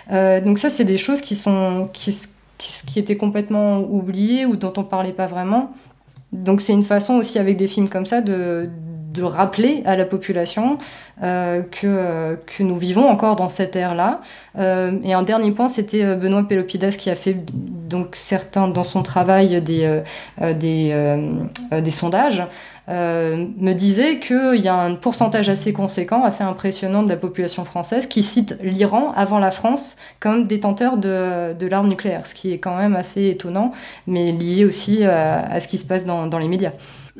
[0.08, 2.16] donc ça, c'est des choses qui sont qui,
[2.58, 5.72] qui, étaient complètement oubliées ou dont on parlait pas vraiment.
[6.32, 8.70] Donc c'est une façon aussi avec des films comme ça de,
[9.12, 10.78] de rappeler à la population
[11.22, 14.20] euh, que, euh, que nous vivons encore dans cette ère-là.
[14.58, 18.84] Euh, et un dernier point, c'était euh, Benoît Pelopidas qui a fait donc certains dans
[18.84, 20.02] son travail des,
[20.40, 20.92] euh, des,
[21.70, 22.42] des sondages.
[22.88, 28.06] me disait qu'il y a un pourcentage assez conséquent, assez impressionnant de la population française
[28.06, 32.58] qui cite l'Iran avant la France comme détenteur de, de l'arme nucléaire, ce qui est
[32.58, 33.72] quand même assez étonnant,
[34.06, 36.72] mais lié aussi à, à ce qui se passe dans, dans les médias.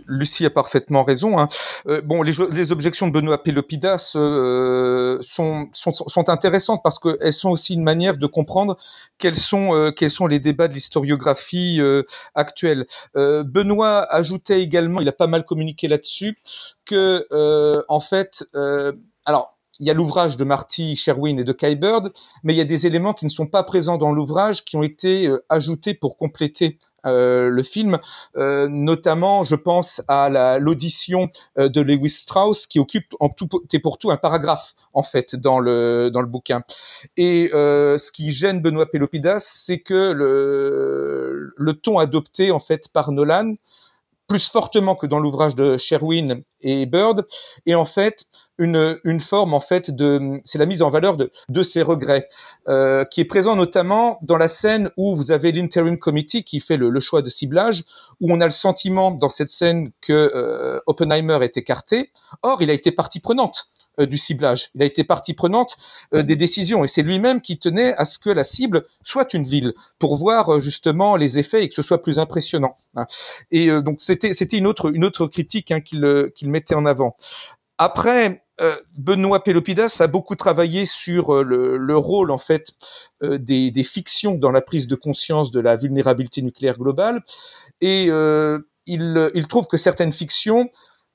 [0.07, 1.39] Lucie a parfaitement raison.
[1.39, 1.49] Hein.
[1.87, 5.71] Euh, bon, les, objections de Benoît Pélopidas euh, sont,
[6.29, 8.77] intéressantes parce qu'elles sont aussi une manière de comprendre
[9.19, 11.81] quels sont, euh, quels sont les débats de l'historiographie
[12.35, 12.87] actuelle.
[13.15, 16.39] Benoît ajoutait également, il a pas mal communiqué là-dessus,
[16.85, 17.27] que
[17.89, 18.45] en fait,
[19.25, 22.13] alors il y a l'ouvrage de Marty Sherwin et de Kai Bird,
[22.45, 24.83] mais il y a des éléments qui ne sont pas présents dans l'ouvrage qui ont
[24.83, 27.99] été ajoutés pour compléter euh, le film,
[28.37, 33.81] euh, notamment, je pense à l'audition euh, de Lewis Strauss qui occupe en tout et
[33.81, 36.63] pour tout un paragraphe en fait dans le dans le bouquin.
[37.17, 43.13] Et ce qui gêne Benoît Pelopidas, c'est que le le ton adopté en fait par
[43.13, 43.55] Nolan
[44.29, 47.27] plus fortement que dans l'ouvrage de Sherwin et Bird,
[47.67, 48.25] et en fait
[48.63, 52.29] une, une forme en fait de c'est la mise en valeur de, de ses regrets,
[52.69, 56.77] euh, qui est présent notamment dans la scène où vous avez l'interim committee qui fait
[56.77, 57.85] le, le, choix de ciblage,
[58.21, 62.11] où on a le sentiment dans cette scène que euh, Oppenheimer est écarté.
[62.43, 63.69] Or, il a été partie prenante.
[64.01, 64.71] Euh, du ciblage.
[64.75, 65.77] Il a été partie prenante
[66.15, 69.45] euh, des décisions et c'est lui-même qui tenait à ce que la cible soit une
[69.45, 72.79] ville pour voir euh, justement les effets et que ce soit plus impressionnant.
[72.97, 73.05] Hein.
[73.51, 77.19] Et donc c'était c'était une autre une autre critique hein, qu'il qu'il mettait en avant.
[77.77, 78.42] Après,
[78.97, 82.73] Benoît Pelopidas a beaucoup travaillé sur le, le rôle en fait
[83.21, 87.25] des, des, fictions dans la prise de conscience de la vulnérabilité nucléaire globale
[87.81, 88.11] et
[88.87, 90.71] il, trouve que certaines fictions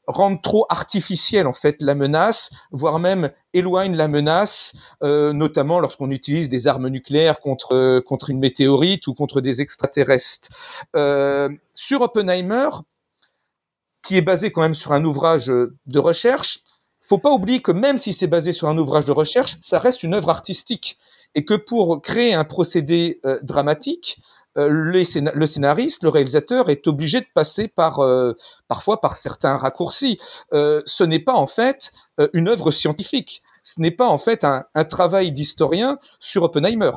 [0.08, 4.74] rendent trop artificielle en fait la menace, voire même éloignent la menace,
[5.04, 10.48] euh, notamment lorsqu'on utilise des armes nucléaires contre euh, une météorite ou contre des extraterrestres.
[10.96, 12.70] Euh, sur Oppenheimer,
[14.02, 16.60] qui est basé quand même sur un ouvrage de recherche,
[17.08, 20.04] faut pas oublier que même si c'est basé sur un ouvrage de recherche, ça reste
[20.04, 20.98] une œuvre artistique
[21.36, 24.20] et que pour créer un procédé euh, dramatique,
[24.58, 28.34] euh, le scénariste, le réalisateur est obligé de passer par euh,
[28.68, 30.20] parfois par certains raccourcis.
[30.52, 31.92] ce n'est pas en fait
[32.34, 33.42] une œuvre scientifique.
[33.64, 36.92] Ce n'est pas en fait un travail d'historien sur Oppenheimer.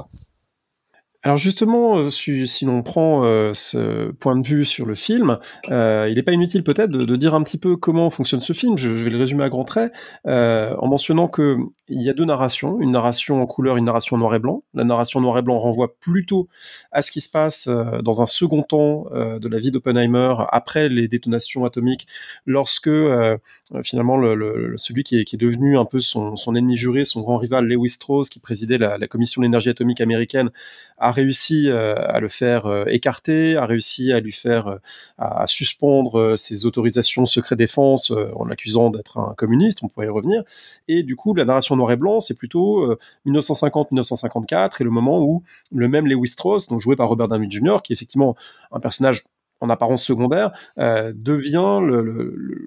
[1.22, 6.06] Alors justement, euh, si, l'on prend euh, ce point de vue sur le film, euh,
[6.08, 8.78] il n'est pas inutile peut-être de, dire un petit peu comment fonctionne ce film.
[8.78, 9.92] Je, vais le résumer à grands traits
[10.24, 14.34] en mentionnant que il y a deux narrations, une narration en couleur, une narration noir
[14.34, 14.62] et blanc.
[14.72, 16.48] La narration noir et blanc renvoie plutôt
[16.90, 21.06] à ce qui se passe dans un second temps de la vie d'Oppenheimer après les
[21.08, 22.06] détonations atomiques,
[22.46, 22.90] lorsque
[23.82, 27.66] finalement le, celui qui est, devenu un peu son, son, ennemi juré, son grand rival
[27.66, 30.50] Lewis Strauss, qui présidait la, la commission de l'énergie atomique américaine,
[30.96, 34.78] a a réussi euh, à le faire euh, écarter, a réussi à lui faire
[35.20, 40.42] euh, suspendre ses autorisations secret défense en l'accusant d'être un communiste, on pourrait y revenir.
[40.88, 42.96] Et du coup, la narration noir et blanc, c'est plutôt
[43.26, 45.42] 1950-1954 et le moment où
[45.72, 48.36] le même Lewis Strauss, joué par Robert Downey Jr., qui est effectivement
[48.72, 49.24] un personnage
[49.60, 51.80] en apparence secondaire, euh, devient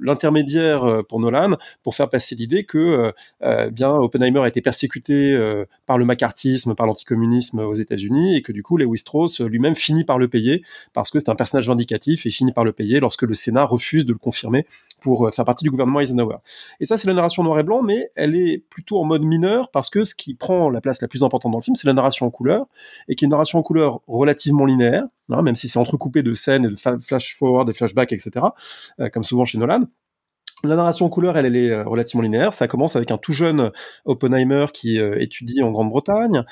[0.02, 1.52] l'intermédiaire euh, pour Nolan
[1.82, 5.38] pour faire passer l'idée que euh, bien Oppenheimer a été persécuté
[5.86, 10.04] par le macartisme, par l'anticommunisme aux États-Unis et que du coup Lewis Strauss lui-même finit
[10.04, 13.24] par le payer parce que c'est un personnage vindicatif et finit par le payer lorsque
[13.24, 14.66] le Sénat refuse de le confirmer
[15.02, 16.38] pour faire partie du gouvernement Eisenhower.
[16.80, 19.70] Et ça c'est la narration noir et blanc, mais elle est plutôt en mode mineur
[19.72, 21.94] parce que ce qui prend la place la plus importante dans le film, c'est la
[21.94, 22.68] narration en couleur
[23.08, 26.34] et qui est une narration en couleur relativement linéaire, hein, même si c'est entrecoupé de
[26.34, 28.46] scènes et de flash forward, des flashbacks, etc.
[29.00, 29.82] Euh, comme souvent chez Nolan.
[30.66, 32.54] La narration en couleur, elle, elle est euh, relativement linéaire.
[32.54, 33.72] Ça commence avec un tout jeune
[34.06, 36.44] Oppenheimer qui euh, étudie en Grande-Bretagne,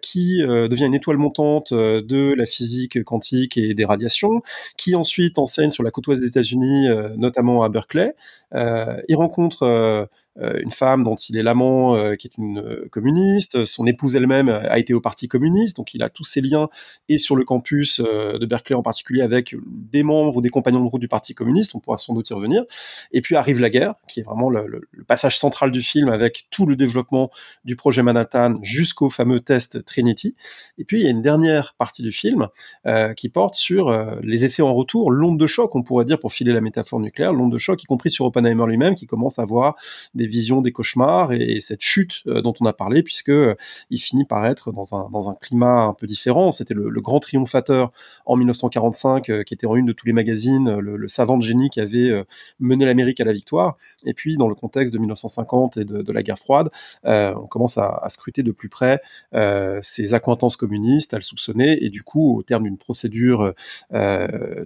[0.00, 4.42] qui devient une étoile montante de la physique quantique et des radiations,
[4.76, 8.14] qui ensuite enseigne sur la côte ouest des États-Unis, notamment à Berkeley.
[8.54, 10.08] il rencontre
[10.40, 13.64] une femme dont il est l'amant, euh, qui est une euh, communiste.
[13.64, 16.68] Son épouse elle-même a été au Parti communiste, donc il a tous ses liens,
[17.08, 20.88] et sur le campus de Berkeley en particulier, avec des membres ou des compagnons de
[20.88, 22.64] route du Parti communiste, on pourra sans doute y revenir.
[23.12, 26.66] Et puis arrive la guerre, qui est vraiment le, passage central du film, avec tout
[26.66, 27.30] le développement
[27.64, 30.34] du projet Manhattan jusqu'au fameux test Trinity.
[30.78, 32.48] Et puis il y a une dernière partie du film
[32.86, 36.18] euh, qui porte sur euh, les effets en retour, l'onde de choc, on pourrait dire,
[36.18, 39.38] pour filer la métaphore nucléaire, l'onde de choc, y compris sur Oppenheimer lui-même, qui commence
[39.38, 39.76] à voir
[40.14, 43.56] des des visions, des cauchemars et, cette chute euh, dont on a parlé, puisque euh,
[43.90, 46.52] il finit par être dans un, dans un climat un peu différent.
[46.52, 47.90] C'était le, grand triomphateur
[48.24, 51.68] en 1945, euh, qui était en une de tous les magazines, le, savant de génie
[51.68, 52.24] qui avait
[52.60, 53.76] mené l'Amérique à la victoire.
[54.06, 56.70] Et puis, dans le contexte de 1950 et de, la guerre froide,
[57.04, 59.00] on commence à, scruter de plus près
[59.80, 63.52] ses accointances communistes, à le soupçonner, et du coup, au terme d'une procédure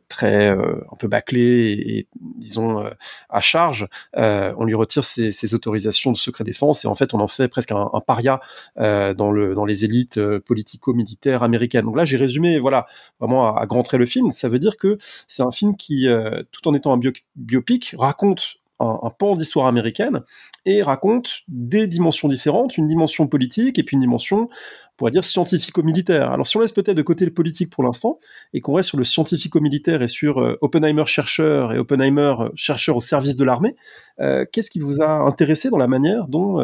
[0.09, 2.85] très un peu bâclée et, disons
[3.31, 7.21] à charge, on lui retire ses, ses autorisations de secret défense et en fait on
[7.21, 8.41] en fait presque un, paria
[8.79, 11.85] euh, dans, le, dans les élites euh, politico-militaires américaines.
[11.85, 12.87] Donc là j'ai résumé voilà
[13.21, 14.31] vraiment à, grand trait le film.
[14.31, 17.01] Ça veut dire que c'est un film qui, euh, tout en étant un
[17.37, 20.21] biopic, raconte un, un, pan d'histoire américaine
[20.67, 24.51] et raconte des dimensions différentes, une dimension politique et puis une dimension
[24.97, 26.31] pourrait dire scientifico-militaire.
[26.31, 28.19] Alors si on laisse peut-être de côté le politique pour l'instant,
[28.55, 32.97] et qu'on reste sur le scientifico-militaire et sur euh, Oppenheimer chercheur et Oppenheimer euh, chercheur
[32.97, 33.77] au service de l'armée,
[34.21, 36.59] euh, qu'est-ce qui vous a intéressé dans la manière dont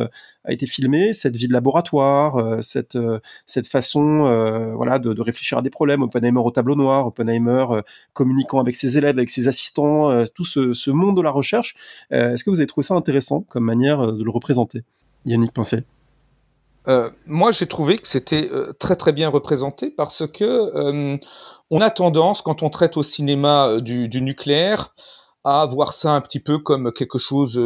[0.45, 2.99] a été filmée cette vie de laboratoire, cette,
[3.47, 7.67] cette façon voilà, de, de, réfléchir à des problèmes, Oppenheimer au tableau noir, Oppenheimer
[8.13, 11.77] communiquant avec ses élèves, avec ses assistants, tout ce, ce, monde de la recherche.
[12.11, 14.83] Est-ce que vous avez trouvé ça intéressant comme manière de le représenter?
[15.27, 15.85] Yannick Pincet
[16.89, 21.17] euh, moi, j'ai trouvé que c'était euh, très très bien représenté parce que euh,
[21.71, 24.95] on a tendance, quand on traite au cinéma du, du, nucléaire,
[25.45, 27.59] à voir ça un petit peu comme quelque chose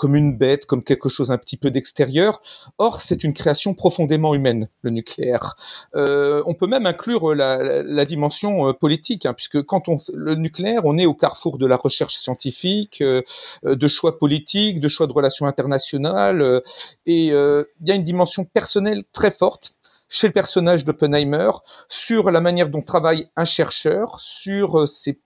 [0.00, 2.40] comme une bête, comme quelque chose un petit peu d'extérieur.
[2.78, 5.56] Or, c'est une création profondément humaine, le nucléaire.
[5.94, 10.36] Euh, on peut même inclure la, la, dimension euh, politique, hein, puisque quand on le
[10.36, 13.20] nucléaire, on est au carrefour de la recherche scientifique, euh,
[13.62, 16.60] de choix politiques, de choix de relations internationales, euh,
[17.04, 19.74] et il y a une dimension personnelle très forte
[20.08, 21.50] chez le personnage d'Oppenheimer
[21.90, 25.20] sur la manière dont travaille un chercheur, sur ses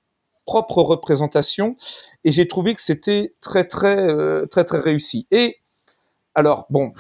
[0.44, 1.76] propre représentation
[2.24, 5.26] et j'ai trouvé que c'était très très euh, très très réussi.
[5.30, 5.59] Et
[6.35, 6.92] alors bon,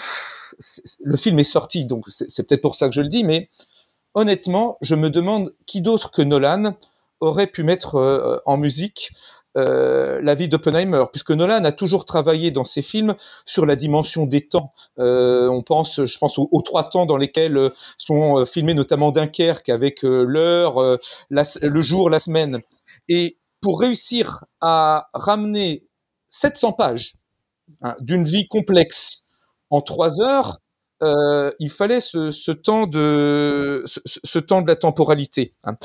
[1.02, 3.50] le film est sorti donc c'est peut-être pour ça que je le dis, mais
[4.14, 6.74] honnêtement, je me demande qui d'autre que Nolan
[7.20, 9.12] aurait pu mettre euh, en musique
[9.56, 13.14] euh, la vie d'Oppenheimer, puisque Nolan a toujours travaillé dans ses films
[13.46, 14.72] sur la dimension des temps.
[14.98, 20.02] Euh, on pense, je pense aux, trois temps dans lesquels sont filmés notamment Dunkerque avec
[20.02, 20.98] l'heure,
[21.30, 22.62] le jour, la semaine.
[23.08, 25.84] Et pour réussir à ramener
[26.30, 27.14] 700 pages
[27.82, 29.22] hein, d'une vie complexe
[29.70, 30.60] en trois heures,
[31.02, 33.84] euh, il fallait ce, temps de
[34.66, 35.54] la temporalité.
[35.64, 35.76] Hein.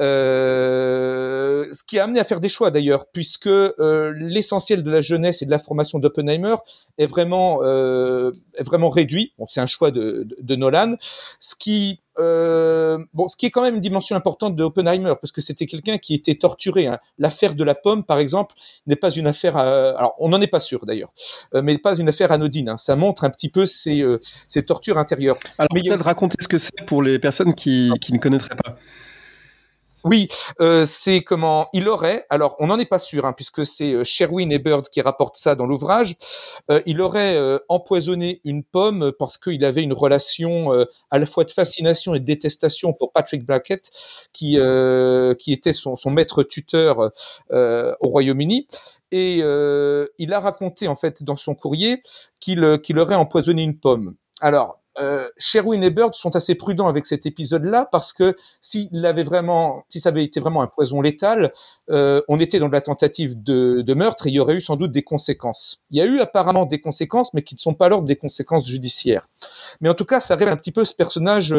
[0.00, 5.00] Euh, ce qui a amené à faire des choix d'ailleurs, puisque euh, l'essentiel de la
[5.00, 6.56] jeunesse et de la formation d'Oppenheimer
[6.98, 7.60] est vraiment
[8.90, 9.32] réduit.
[9.46, 10.96] C'est un choix de, de Nolan,
[11.40, 12.00] ce qui
[12.88, 15.66] euh, bon, ce qui est quand même une dimension importante de Oppenheimer, parce que c'était
[15.66, 16.86] quelqu'un qui était torturé.
[16.86, 16.98] Hein.
[17.18, 18.54] L'affaire de la pomme, par exemple,
[18.86, 19.56] n'est pas une affaire.
[19.56, 21.12] alors, on n'en est pas sûr d'ailleurs,
[21.54, 22.70] euh, mais pas une affaire anodine.
[22.70, 22.78] Hein.
[22.78, 25.38] Ça montre un petit peu ses, euh, ses tortures intérieures.
[25.58, 28.76] Alors, peut-être raconter ce que c'est pour les personnes qui, qui ne connaîtraient pas.
[30.08, 30.28] Oui,
[30.62, 32.24] euh, c'est comment il aurait.
[32.30, 35.36] Alors, on n'en est pas sûr, hein, puisque c'est euh, Sherwin et Bird qui rapportent
[35.36, 36.16] ça dans l'ouvrage.
[36.70, 37.36] Euh, il aurait
[37.68, 40.70] empoisonné une pomme parce qu'il avait une relation
[41.10, 43.90] à la fois de fascination et de détestation pour Patrick Blackett,
[44.32, 47.10] qui était son, maître tuteur
[47.50, 48.66] au Royaume-Uni.
[49.12, 52.02] Et il a raconté en fait dans son courrier
[52.40, 54.14] qu'il qu'il aurait empoisonné une pomme.
[54.40, 59.24] Alors, euh, Sherwin et Bird sont assez prudents avec cet épisode-là parce que s'il avait
[59.24, 61.52] vraiment, si ça avait été vraiment un poison létal,
[61.90, 64.76] euh, on était dans la tentative de, de, meurtre et il y aurait eu sans
[64.76, 65.80] doute des conséquences.
[65.90, 68.66] Il y a eu apparemment des conséquences, mais qui ne sont pas l'ordre des conséquences
[68.66, 69.28] judiciaires.
[69.80, 71.54] Mais en tout cas, ça révèle un petit peu ce personnage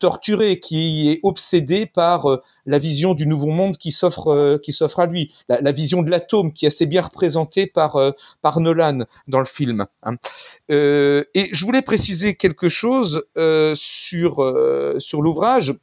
[0.00, 4.72] torturé, qui est obsédé par euh, la vision du nouveau monde qui s'offre euh, qui
[4.72, 8.10] s'offre à lui, la, vision de l'atome qui est assez bien représentée par euh,
[8.42, 9.86] par Nolan dans le film.
[10.02, 10.16] Hein.
[10.68, 13.24] et je voulais préciser quelque chose
[13.74, 14.34] sur
[14.98, 15.74] sur l'ouvrage.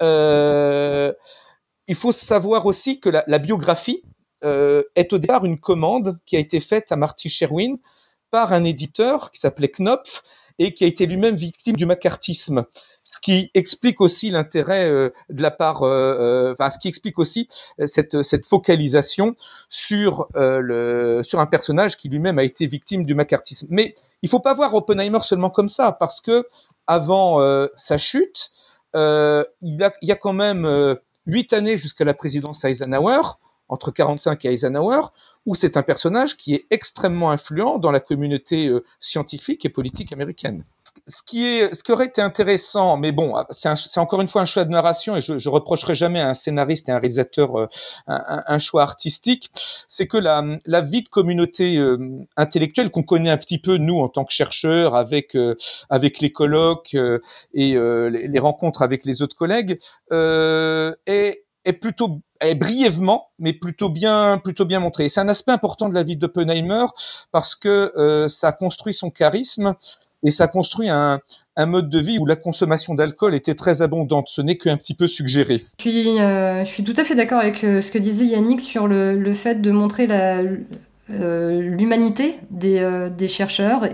[0.00, 4.02] il faut savoir aussi que la, la biographie
[4.42, 7.78] est au départ une commande qui a été faite à Marty Sherwin
[8.30, 10.22] par un éditeur qui s'appelait Knopf
[10.58, 12.66] et qui a été lui-même victime du macartisme
[13.24, 17.48] qui explique aussi l'intérêt euh, de la part, euh, euh, enfin, ce qui explique aussi
[17.86, 19.34] cette, focalisation
[19.70, 23.66] sur le sur un personnage qui lui-même a été victime du macartisme.
[23.70, 26.46] Mais il faut pas voir Oppenheimer seulement comme ça, parce que
[26.86, 27.40] avant
[27.76, 28.50] sa chute,
[28.94, 33.22] il, y a, il y a quand même huit années jusqu'à la présidence Eisenhower,
[33.70, 35.06] entre 45 et Eisenhower,
[35.46, 40.64] où c'est un personnage qui est extrêmement influent dans la communauté scientifique et politique américaine
[41.06, 44.46] ce qui est, ce qui aurait été intéressant, mais bon, c'est encore une fois un
[44.46, 47.68] choix de narration et je, je reprocherai jamais à un scénariste et un réalisateur euh,
[48.06, 49.50] un, un, choix artistique,
[49.88, 51.98] c'est que la, la vie de communauté euh,
[52.36, 55.56] intellectuelle qu'on connaît un petit peu nous en tant que chercheurs avec euh,
[55.90, 57.18] avec les colloques et
[57.54, 59.78] les, les, rencontres avec les autres collègues
[60.10, 65.08] est est plutôt est brièvement, mais plutôt bien, plutôt bien montré.
[65.08, 66.86] C'est un aspect important de la vie d'Oppenheimer
[67.32, 69.74] parce que euh, ça construit son charisme
[70.24, 71.20] et ça construit un,
[71.56, 74.26] mode de vie où la consommation d'alcool était très abondante.
[74.28, 75.62] Ce n'est qu'un petit peu suggéré.
[75.78, 79.32] Je suis, euh, tout à fait d'accord avec euh, ce que disait Yannick sur le,
[79.34, 83.84] fait de montrer euh, l'humanité des, chercheurs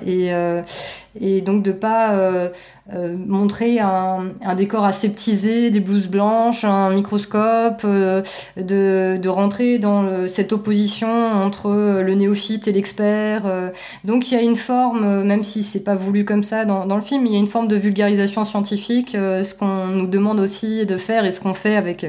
[1.19, 2.51] et donc de pas
[2.93, 8.21] euh, montrer un, un, décor aseptisé, des blouses blanches, un microscope, euh,
[8.57, 13.43] de, de, rentrer dans cette opposition entre le néophyte et l'expert.
[13.47, 13.71] Euh.
[14.05, 16.97] donc il y a une forme, même si c'est pas voulu comme ça dans, dans,
[16.97, 20.85] le film, il y a une forme de vulgarisation scientifique, ce qu'on nous demande aussi
[20.85, 22.05] de faire et ce qu'on fait avec,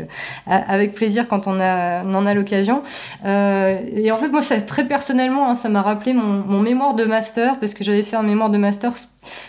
[0.47, 2.81] avec plaisir quand on, a, on en a l'occasion.
[3.23, 7.59] et en fait, moi, très personnellement, hein, ça m'a rappelé mon, mon mémoire de master,
[7.59, 8.90] parce que j'avais fait un mémoire de master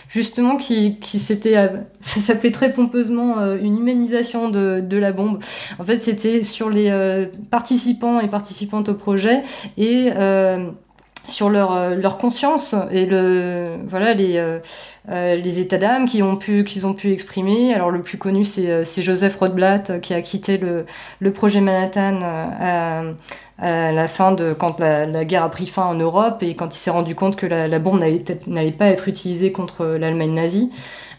[0.09, 1.67] justement qui, c'était euh,
[2.01, 5.39] ça s'appelait très pompeusement euh, une humanisation de, la bombe.
[5.79, 9.43] En fait c'était sur les euh, participants et participantes au projet
[9.77, 10.11] et
[11.29, 17.11] sur leur, conscience et le voilà les états d'âme qu'ils ont pu qu'ils ont pu
[17.11, 17.73] exprimer.
[17.73, 20.85] Alors le plus connu c'est c'est Joseph Rothblatt qui a quitté le
[21.19, 23.03] le projet Manhattan à,
[23.63, 26.75] à la fin de quand la, la, guerre a pris fin en Europe et quand
[26.75, 28.03] il s'est rendu compte que la, la bombe
[28.47, 30.69] n'allait pas être utilisée contre l'Allemagne nazie.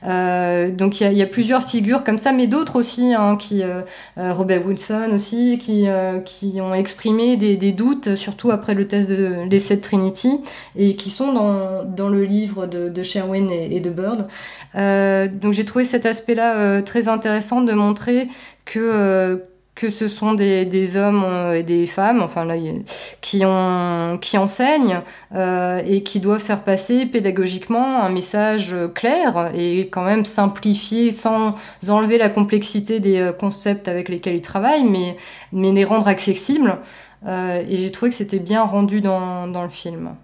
[0.07, 3.63] Euh, donc il y, y, a plusieurs figures comme ça, mais d'autres aussi, hein, qui
[3.63, 3.81] euh,
[4.19, 8.87] euh, Robert Wilson aussi, qui, euh, qui ont exprimé des, des, doutes, surtout après le
[8.87, 10.41] test de l'essai de Trinity,
[10.77, 14.27] et qui sont dans, dans le livre de, de Sherwin et, et de Bird.
[15.41, 18.29] donc j'ai trouvé cet aspect-là très intéressant de montrer
[18.65, 19.43] que
[19.75, 22.55] que ce sont des, des hommes euh, et des femmes, enfin là,
[23.21, 25.01] qui, ont, qui enseignent
[25.35, 31.55] euh, et qui doivent faire passer pédagogiquement un message clair et quand même simplifié sans
[31.89, 35.17] enlever la complexité des euh, concepts avec lesquels ils travaillent, mais,
[35.53, 36.79] mais les rendre accessibles.
[37.27, 40.15] Euh, et j'ai trouvé que c'était bien rendu dans, dans le film.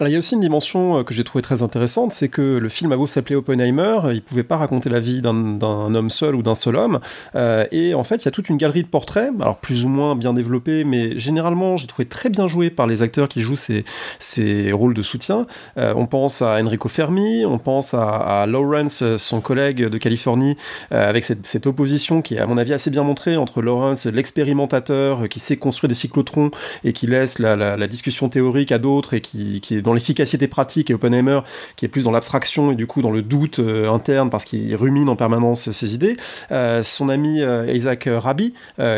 [0.00, 2.68] Il y a aussi une dimension euh, que j'ai trouvée très intéressante, c'est que le
[2.68, 6.42] film a beau s'appeler Oppenheimer, il pouvait pas raconter la vie d'un homme seul ou
[6.42, 6.98] d'un seul homme.
[7.36, 9.88] Euh, et en fait, il y a toute une galerie de portraits, alors plus ou
[9.88, 13.54] moins bien développés, mais généralement, j'ai trouvé très bien joué par les acteurs qui jouent
[13.54, 15.46] ces, rôles de soutien.
[15.78, 20.56] Euh, on pense à Enrico Fermi, on pense à, Lawrence, son collègue de Californie,
[20.90, 25.38] avec cette, opposition qui est, à mon avis, assez bien montrée entre Lawrence, l'expérimentateur qui
[25.38, 26.50] sait construire des cyclotrons
[26.82, 29.92] et qui laisse la, la, la discussion théorique à d'autres et qui, qui est dans
[29.92, 31.40] l'efficacité pratique et Oppenheimer
[31.76, 34.74] qui est plus dans l'abstraction et du coup dans le doute euh, interne parce qu'il
[34.74, 36.16] rumine en permanence ses idées.
[36.50, 38.54] Euh, son ami euh, Isaac Rabi,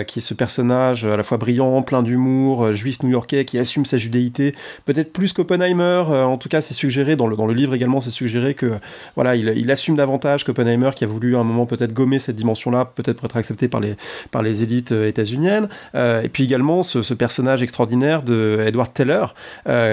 [0.06, 3.98] qui est ce personnage à la fois brillant, plein d'humour, juif new-yorkais qui assume sa
[3.98, 6.04] judéité, peut-être plus qu'Oppenheimer.
[6.08, 8.76] en tout cas, c'est suggéré dans le, dans le livre également, c'est suggéré que
[9.16, 12.84] voilà, il, assume davantage qu'Oppenheimer qui a voulu à un moment peut-être gommer cette dimension-là,
[12.84, 13.96] peut-être pour être accepté par les
[14.30, 15.68] par les élites états-uniennes.
[15.94, 19.26] et puis également ce, personnage extraordinaire de Edward Teller,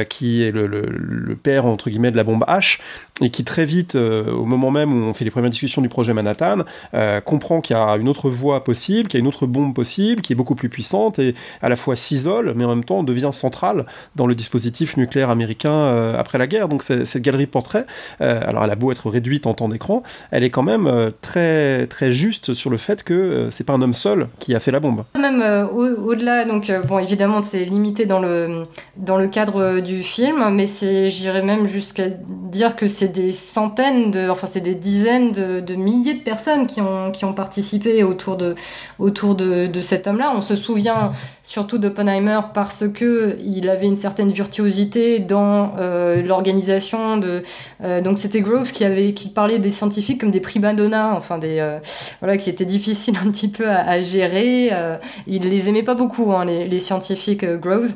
[0.09, 2.79] qui est le le père entre guillemets de la bombe H
[3.21, 5.89] et qui très vite, euh, au moment même où on fait les premières discussions du
[5.89, 6.59] projet Manhattan,
[6.93, 9.73] euh, comprend qu'il y a une autre voie possible, qu'il y a une autre bombe
[9.73, 13.03] possible, qui est beaucoup plus puissante et à la fois s'isole, mais en même temps
[13.03, 16.67] devient centrale dans le dispositif nucléaire américain euh, après la guerre.
[16.67, 17.85] Donc cette galerie de portraits,
[18.19, 22.11] alors elle a beau être réduite en temps d'écran, elle est quand même très très
[22.11, 25.03] juste sur le fait que c'est pas un homme seul qui a fait la bombe.
[25.19, 28.63] Même au-delà, donc bon évidemment c'est limité dans le
[28.97, 34.29] dans le cadre du film, mais j'irais même jusqu'à dire que c'est des centaines, de,
[34.29, 40.33] enfin c'est des dizaines de, milliers de personnes qui ont, participé autour de cet homme-là.
[40.35, 41.11] On se souvient
[41.43, 47.43] surtout d'Oppenheimer parce que il avait une certaine virtuosité dans euh, l'organisation de.
[47.83, 51.37] Euh, donc c'était Groves qui avait qui parlait des scientifiques comme des prima donna, enfin
[51.37, 51.79] des euh,
[52.21, 54.69] voilà qui étaient difficiles un petit peu à, à gérer.
[54.71, 54.95] Euh,
[55.27, 57.93] il les aimait pas beaucoup hein, les, les, scientifiques euh, Groves.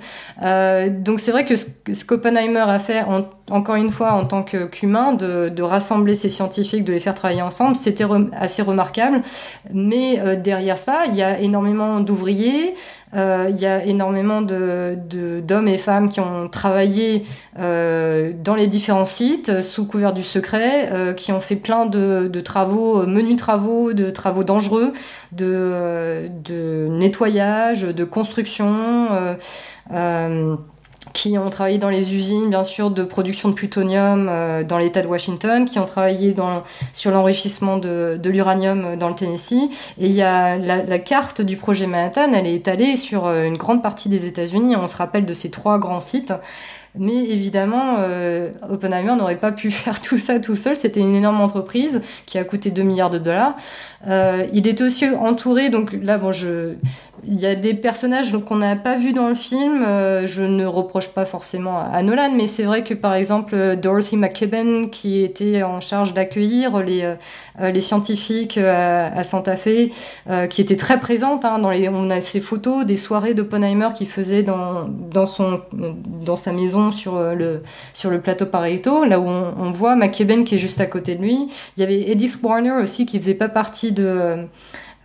[1.03, 4.43] donc c'est vrai que ce, ce qu'Oppenheimer a fait en, encore une fois en tant
[4.43, 9.21] qu'humain de, de, rassembler ces scientifiques, de les faire travailler ensemble, c'était assez remarquable.
[9.73, 12.73] Mais derrière ça, il y a énormément d'ouvriers.
[13.15, 17.25] Euh, il y a énormément d'hommes et femmes qui ont travaillé
[17.57, 22.41] euh, dans les différents sites sous couvert du secret, euh, qui ont fait plein de,
[22.41, 24.91] travaux, menus travaux, de travaux dangereux,
[25.31, 29.37] de nettoyage, de construction
[31.13, 35.01] qui ont travaillé dans les usines, bien sûr, de production de plutonium euh, dans l'État
[35.01, 36.35] de Washington, qui ont travaillé
[36.93, 39.69] sur l'enrichissement de, l'uranium dans le Tennessee.
[39.97, 43.57] Et il y a la, carte du projet Manhattan, elle est étalée sur euh, une
[43.57, 44.75] grande partie des États-Unis.
[44.75, 46.33] On se rappelle de ces trois grands sites.
[46.99, 48.51] Mais évidemment, euh,
[49.17, 50.75] n'aurait pas pu faire tout ça tout seul.
[50.75, 53.55] C'était une énorme entreprise qui a coûté 2 milliards de dollars.
[54.07, 56.73] Euh, il est aussi entouré, donc là, bon, je,
[57.25, 59.83] il y a des personnages qu'on n'a pas vus dans le film.
[59.83, 63.75] Euh, je ne reproche pas forcément à Nolan, mais c'est vrai que par exemple euh,
[63.75, 67.03] Dorothy McKibben, qui était en charge d'accueillir les,
[67.59, 69.89] euh, les scientifiques à, Santa Fe,
[70.49, 71.43] qui était très présente.
[71.45, 75.61] Hein, dans les, on a ces photos des soirées d'Oppenheimer qu'il faisait dans, dans, son,
[75.73, 77.63] dans sa maison sur le,
[77.93, 81.15] sur le plateau Pareto, là où on, on voit McKibben qui est juste à côté
[81.15, 81.49] de lui.
[81.75, 84.47] Il y avait Edith Warner aussi qui faisait pas partie de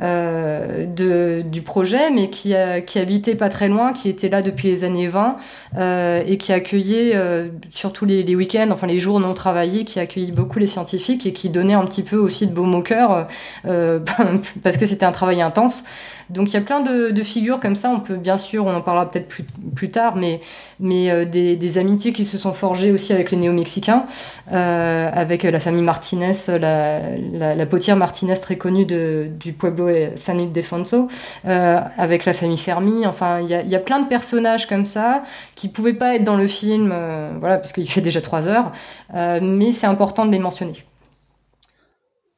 [0.02, 2.54] euh, de, du projet, mais qui,
[2.86, 5.36] qui habitait pas très loin, qui était là depuis les années 20
[5.76, 10.00] euh, et qui accueillait euh, surtout les, les week-ends, enfin les jours non travaillés, qui
[10.00, 13.26] accueillait beaucoup les scientifiques et qui donnait un petit peu aussi de baume au cœur
[13.66, 14.00] euh,
[14.62, 15.84] parce que c'était un travail intense.
[16.30, 17.90] Donc il y a plein de, de, figures comme ça.
[17.90, 19.44] On peut bien sûr, on en parlera peut-être plus,
[19.74, 20.40] plus tard, mais,
[20.80, 24.04] mais euh, des, des, amitiés qui se sont forgées aussi avec les néo-mexicains,
[24.52, 27.00] euh, avec la famille Martinez, la,
[27.32, 31.08] la, la, potière Martinez très connue de, du Pueblo San Ildefonso,
[31.46, 33.06] euh, avec la famille Fermi.
[33.06, 35.22] Enfin, il y a, y a, plein de personnages comme ça
[35.54, 38.72] qui pouvaient pas être dans le film, euh, voilà, parce qu'il fait déjà trois heures,
[39.14, 40.84] euh, mais c'est important de les mentionner.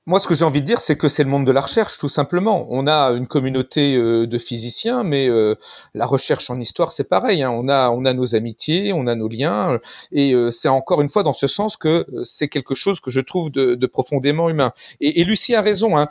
[0.06, 1.96] Moi, ce que j'ai envie de dire, c'est que c'est le monde de la recherche,
[1.96, 2.66] tout simplement.
[2.68, 5.54] On a une communauté euh, de physiciens, mais euh,
[5.94, 7.42] la recherche en histoire, c'est pareil.
[7.42, 7.50] Hein.
[7.50, 9.80] On a, on a nos amitiés, on a nos liens,
[10.12, 13.22] et euh, c'est encore une fois dans ce sens que c'est quelque chose que je
[13.22, 14.74] trouve de, de profondément humain.
[15.00, 15.96] Et, et, Lucie a raison.
[15.96, 16.10] Hein.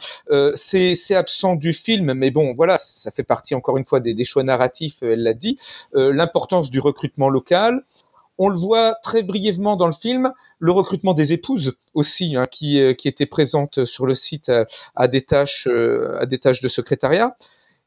[0.55, 4.25] c'est absent du film, mais bon, voilà, ça fait partie encore une fois des, des
[4.25, 5.03] choix narratifs.
[5.03, 5.59] Elle l'a dit.
[5.93, 7.83] L'importance du recrutement local,
[8.37, 12.79] on le voit très brièvement dans le film, le recrutement des épouses aussi, hein, qui,
[12.79, 14.65] euh, qui étaient présentes sur le site à,
[14.95, 17.35] à des tâches, euh, à des tâches de secrétariat.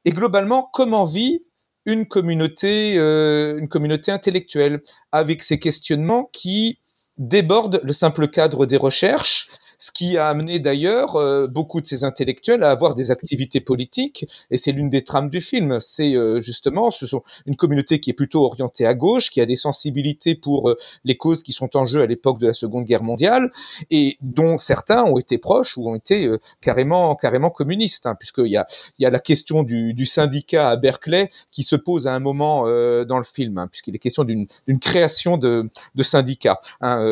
[0.04, 1.42] et globalement comment vit
[1.84, 4.82] une communauté, une communauté intellectuelle,
[5.12, 6.80] avec ces questionnements qui
[7.16, 12.04] débordent le simple cadre des recherches ce qui a amené d'ailleurs euh, beaucoup de ces
[12.04, 15.78] intellectuels à avoir des activités politiques, et c'est l'une des trames du film.
[15.80, 19.46] C'est euh, justement, ce sont une communauté qui est plutôt orientée à gauche, qui a
[19.46, 22.84] des sensibilités pour euh, les causes qui sont en jeu à l'époque de la Seconde
[22.84, 23.52] Guerre mondiale,
[23.90, 28.56] et dont certains ont été proches ou ont été carrément, carrément communistes, hein, puisqu'il y
[28.56, 28.66] a,
[28.98, 32.20] il y a la question du, du, syndicat à Berkeley qui se pose à un
[32.20, 32.64] moment
[33.04, 34.48] dans le film, hein, puisqu'il est question d'une
[34.80, 37.04] création de, de syndicats, hein,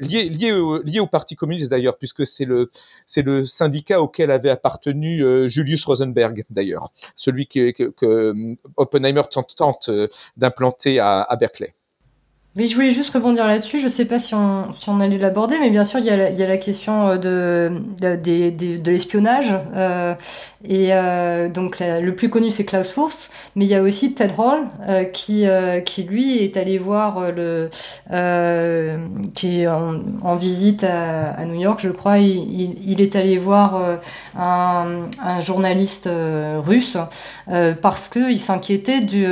[0.00, 5.24] liés, liés, au, liés au Parti communiste d'ailleurs puisque c'est le, syndicat auquel avait appartenu
[5.24, 11.74] euh, Julius Rosenberg, d'ailleurs, celui que, euh, Oppenheimer tente, euh, d'implanter à Berkeley.
[12.56, 13.80] Oui, je voulais juste rebondir là-dessus.
[13.80, 16.10] Je ne sais pas si on, si on allait l'aborder, mais bien sûr, il y
[16.10, 19.52] a la, il y a la question euh, de, de, de, de l'espionnage.
[19.74, 20.14] Euh,
[20.66, 24.32] et euh, donc, le plus connu, c'est Klaus Fuchs, mais il y a aussi Ted
[24.38, 27.68] Hall, euh, qui, euh, qui lui est allé voir le.
[29.34, 32.18] qui est en, en visite à, à, New York, je crois.
[32.18, 33.98] Il, il, il est allé voir
[34.38, 36.08] un, un, journaliste
[36.64, 36.96] russe
[37.82, 39.26] parce qu'il s'inquiétait du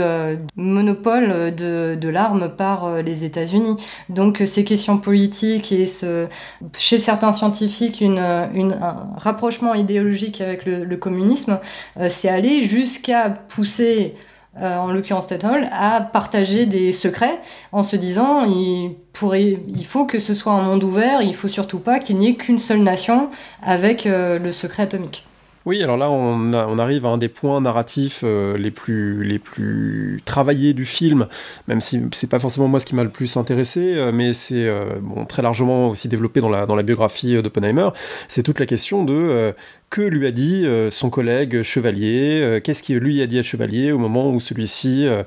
[0.56, 3.76] monopole de, de l'arme par les États-Unis.
[4.08, 5.86] Donc euh, ces questions politiques et
[6.76, 11.58] chez certains scientifiques une, un rapprochement idéologique avec le, communisme,
[11.98, 14.14] euh, c'est aller jusqu'à pousser
[14.60, 17.40] euh, en l'occurrence Hall, à partager des secrets
[17.72, 18.96] en se disant il,
[19.86, 22.58] faut que ce soit un monde ouvert, il faut surtout pas qu'il n'y ait qu'une
[22.58, 23.30] seule nation
[23.62, 25.24] avec euh, le secret atomique.
[25.64, 30.20] Oui, alors là, on, arrive à un des points narratifs euh, les, plus, les plus
[30.24, 31.28] travaillés du film,
[31.68, 34.66] même si c'est pas forcément moi ce qui m'a le plus intéressé, euh, mais c'est
[34.66, 34.94] euh,
[35.28, 37.90] très largement aussi développé dans la, dans la biographie d'Oppenheimer.
[38.26, 39.54] C'est toute la question de
[39.93, 43.43] que lui a dit euh, son collègue Chevalier, euh, qu'est-ce qu'il lui a dit à
[43.43, 45.22] Chevalier au moment où celui-ci, euh,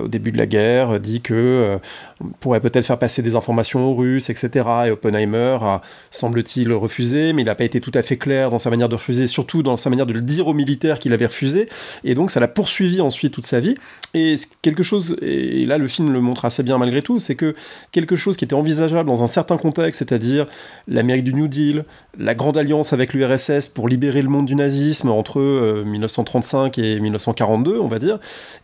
[0.00, 1.78] au début de la guerre, dit que
[2.20, 4.68] on pourrait peut-être faire passer des informations aux Russes, etc.
[4.86, 8.58] Et Oppenheimer a, semble-t-il, refusé, mais il n'a pas été tout à fait clair dans
[8.58, 11.26] sa manière de refuser, surtout dans sa manière de le dire aux militaires qu'il avait
[11.26, 11.68] refusé,
[12.04, 13.74] et donc ça l'a poursuivi ensuite toute sa vie.
[14.14, 17.54] Et quelque chose, et là le film le montre assez bien malgré tout, c'est que
[17.92, 20.46] quelque chose qui était envisageable dans un certain contexte, c'est-à-dire
[20.88, 21.84] l'Amérique du New Deal,
[22.18, 25.38] la grande alliance avec l'URSS pour libérer le monde du nazisme entre
[25.84, 28.18] 1935 euh, et 1942, on va dire,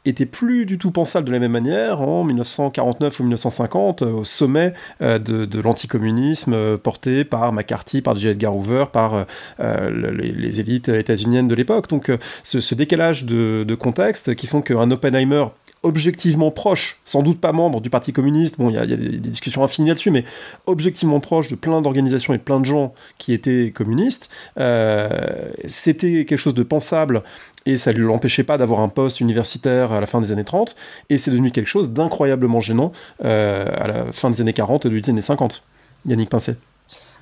[0.07, 4.73] était plus du tout pensable de la même manière en 1949 ou 1950, au sommet
[5.03, 8.29] euh, de, l'anticommunisme euh, porté par McCarthy, par J.
[8.29, 9.27] Edgar Hoover, par
[9.59, 11.89] les, élites états-uniennes de l'époque.
[11.89, 12.11] Donc
[12.43, 15.47] ce, ce, décalage de, de contexte qui font qu'un Oppenheimer
[15.83, 19.63] objectivement proche, sans doute pas membre du Parti communiste, bon, il y, a des, discussions
[19.63, 20.25] infinies là-dessus, mais
[20.67, 26.39] objectivement proche de plein d'organisations et plein de gens qui étaient communistes, euh, c'était quelque
[26.39, 27.23] chose de pensable
[27.67, 30.75] et ça ne l'empêchait pas d'avoir un poste universitaire à la fin des années 30,
[31.11, 32.93] et c'est devenu quelque chose d'incroyablement gênant
[33.25, 35.63] euh, à la fin des années 40 et des années 50.
[36.07, 36.57] Yannick Pincet.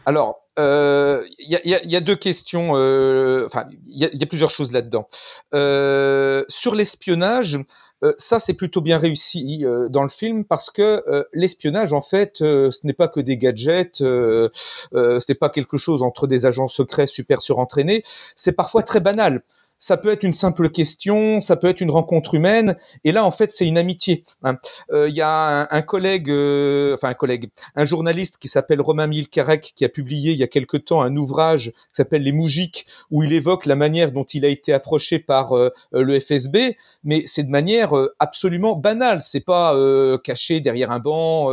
[0.04, 5.08] Alors, il euh, y, a deux questions, enfin, il y, a plusieurs choses là-dedans.
[6.48, 7.58] sur l'espionnage,
[8.18, 12.36] ça, c'est plutôt bien réussi euh, dans le film parce que euh, l'espionnage, en fait,
[12.38, 14.50] ce n'est pas que des gadgets, ce
[14.92, 18.04] n'est pas quelque chose entre des agents secrets super surentraînés.
[18.36, 19.42] C'est parfois très banal
[19.78, 23.30] ça peut être une simple question, ça peut être une rencontre humaine, et là en
[23.30, 24.24] fait c'est une amitié.
[24.42, 24.58] Il hein.
[24.90, 29.72] euh, y a un, collègue, euh, enfin un collègue, un journaliste qui s'appelle Romain Milkarek
[29.76, 33.22] qui a publié il y a quelque temps un ouvrage qui s'appelle Les Moujiks où
[33.22, 37.42] il évoque la manière dont il a été approché par euh, le FSB, mais c'est
[37.42, 39.76] de manière absolument banale, c'est pas
[40.24, 41.50] caché derrière un banc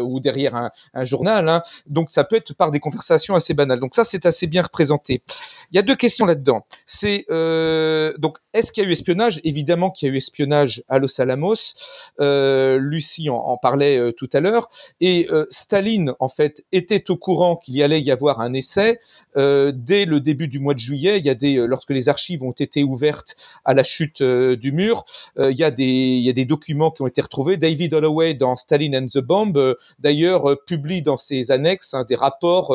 [0.00, 1.62] ou derrière un, un journal, hein.
[1.86, 3.80] donc ça peut être par des conversations assez banales.
[3.80, 5.22] Donc ça c'est assez bien représenté.
[5.70, 6.66] Il y a deux questions là-dedans.
[6.86, 7.26] C'est
[7.58, 9.40] euh, donc, est-ce qu'il y a eu espionnage?
[9.44, 11.74] Évidemment qu'il y a eu espionnage à Los Alamos.
[12.20, 14.70] Euh, Lucie en, parlait euh, tout à l'heure.
[15.00, 19.00] Et Staline, en fait, était au courant qu'il y allait y avoir un essai
[19.36, 21.18] dès le début du mois de juillet.
[21.18, 25.04] Il y a des, lorsque les archives ont été ouvertes à la chute du mur,
[25.38, 27.56] il y a des, il y a des documents qui ont été retrouvés.
[27.56, 32.74] David Holloway dans Staline and the Bomb, d'ailleurs, publie dans ses annexes hein, des rapports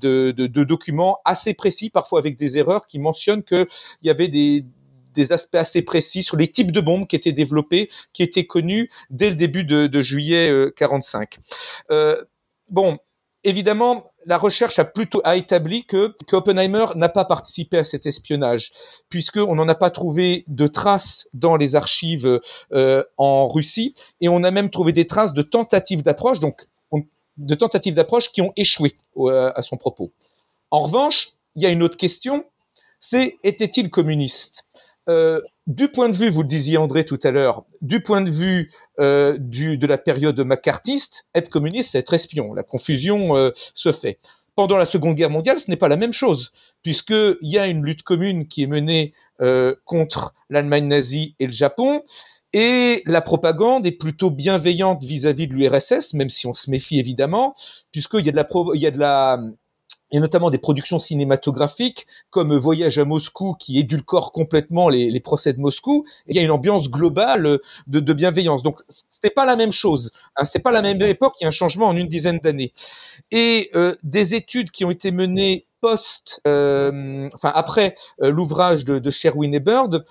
[0.00, 3.66] de, de, de documents assez précis, parfois avec des erreurs, qui mentionnent qu'il
[4.02, 4.64] y avait des,
[5.30, 9.30] aspects assez précis sur les types de bombes qui étaient développés, qui étaient connus dès
[9.30, 11.38] le début de, juillet 45.
[11.90, 12.24] Euh, euh,
[12.68, 12.98] bon,
[13.44, 18.72] évidemment, la recherche a plutôt a établi que, Oppenheimer n'a pas participé à cet espionnage,
[19.08, 22.40] puisqu'on n'en a pas trouvé de traces dans les archives
[22.72, 26.66] euh, en Russie, et on a même trouvé des traces de tentatives d'approche, donc
[27.36, 28.96] de tentatives d'approche qui ont échoué
[29.28, 30.12] à son propos.
[30.70, 32.44] En revanche, il y a une autre question,
[33.04, 34.64] c'est était-il communiste?
[35.66, 38.72] Du point de vue, vous le disiez André tout à l'heure, du point de vue
[38.98, 42.54] du, de la période macartiste, être communiste, c'est être espion.
[42.54, 44.18] La confusion se fait
[44.54, 46.52] pendant la Seconde Guerre mondiale, ce n'est pas la même chose,
[46.82, 51.52] puisqu'il y a une lutte commune qui est menée euh, contre l'Allemagne nazie et le
[51.52, 52.02] Japon,
[52.52, 57.56] et la propagande est plutôt bienveillante vis-à-vis de l'URSS, même si on se méfie évidemment,
[57.90, 59.40] puisqu'il y il y a de la
[60.10, 65.20] il y a notamment des productions cinématographiques comme Voyage à Moscou qui édulcore complètement les,
[65.20, 66.04] procès de Moscou.
[66.26, 68.62] Il y a une ambiance globale de, bienveillance.
[68.62, 68.80] Donc
[69.22, 70.12] n'est pas la même chose.
[70.36, 71.34] Hein, c'est pas la même époque.
[71.40, 72.72] Il y a un changement en une dizaine d'années.
[73.30, 79.10] Et euh, des études qui ont été menées post, euh, enfin après euh, l'ouvrage de,
[79.10, 80.04] Sherwin et Bird,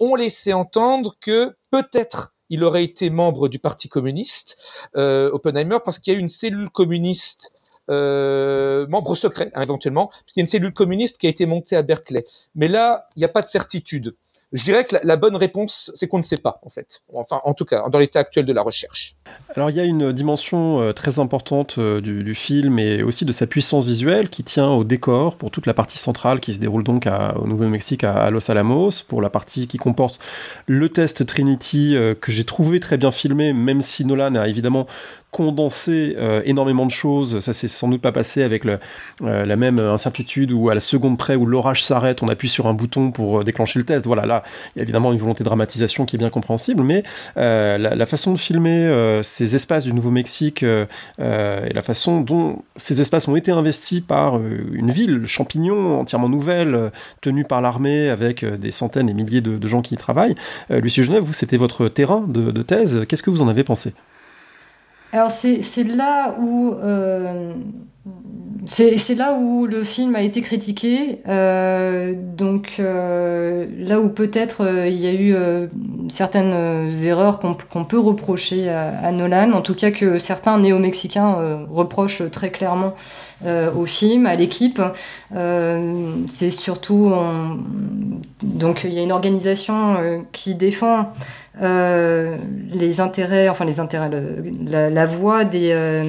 [0.00, 4.58] ont laissé entendre que peut-être il aurait été membre du Parti communiste,
[4.94, 7.52] Oppenheimer, parce qu'il y a une cellule communiste
[7.90, 11.76] euh, membre secret hein, éventuellement, il y a une cellule communiste qui a été montée
[11.76, 12.24] à Berkeley.
[12.54, 14.14] Mais là, il n'y a pas de certitude.
[14.52, 17.02] Je dirais que la, bonne réponse, c'est qu'on ne sait pas, en fait.
[17.14, 19.14] Enfin, en tout cas, dans l'état actuel de la recherche.
[19.54, 23.30] Alors, il y a une dimension euh, très importante euh, du, film et aussi de
[23.30, 26.82] sa puissance visuelle qui tient au décor pour toute la partie centrale qui se déroule
[26.82, 30.18] donc au Nouveau-Mexique, à, Los Alamos, pour la partie qui comporte
[30.66, 34.86] le test Trinity que j'ai trouvé très bien filmé, même si Nolan a évidemment
[35.30, 37.40] condenser euh, énormément de choses.
[37.40, 38.76] Ça s'est sans doute pas passé avec euh,
[39.20, 42.74] la même incertitude où à la seconde près où l'orage s'arrête, on appuie sur un
[42.74, 44.06] bouton pour euh, déclencher le test.
[44.06, 44.42] Voilà, là,
[44.74, 47.02] il y a évidemment une volonté de dramatisation qui est bien compréhensible, mais
[47.36, 50.86] la, façon de filmer ces espaces du Nouveau-Mexique et
[51.18, 57.44] la façon dont ces espaces ont été investis par une ville, Champignon, entièrement nouvelle, tenue
[57.44, 60.34] par l'armée avec des centaines et milliers de, gens qui y travaillent.
[60.70, 63.04] Lucie Genève, vous, c'était votre terrain de thèse.
[63.08, 63.92] Qu'est-ce que vous en avez pensé?
[65.12, 67.52] Alors c'est là où euh,
[68.66, 74.88] c'est là où le film a été critiqué, euh, donc euh, là où peut-être euh,
[74.88, 75.34] il y a eu
[76.08, 82.50] certaines erreurs qu'on peut reprocher à, Nolan, en tout cas que certains néo-mexicains reprochent très
[82.50, 82.94] clairement
[83.46, 84.82] au film, à l'équipe.
[85.32, 87.12] c'est surtout
[88.42, 91.12] donc il y a une organisation qui défend
[91.60, 94.10] les intérêts, enfin les intérêts,
[94.66, 96.02] la, voix des,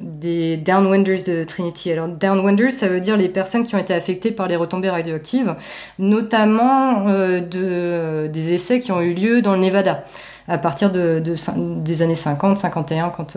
[0.00, 1.92] des downwinders de Trinity.
[1.92, 5.54] Alors downwinders, ça veut dire les personnes qui ont été affectées par les retombées radioactives,
[5.98, 10.04] notamment euh, de, des essais qui ont eu lieu dans le Nevada
[10.48, 11.36] à partir de, de,
[11.80, 13.36] des années 50, 51, quand,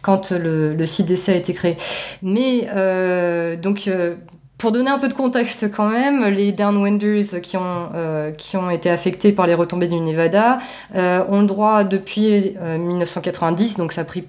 [0.00, 1.76] quand le, le site d'essai a été créé.
[2.22, 2.68] Mais
[3.56, 3.88] donc
[4.62, 8.70] pour donner un peu de contexte quand même, les downwinders qui ont, euh, qui ont
[8.70, 10.58] été affectés par les retombées du Nevada
[10.94, 14.22] euh, ont le droit depuis 1990, euh, donc ça a pris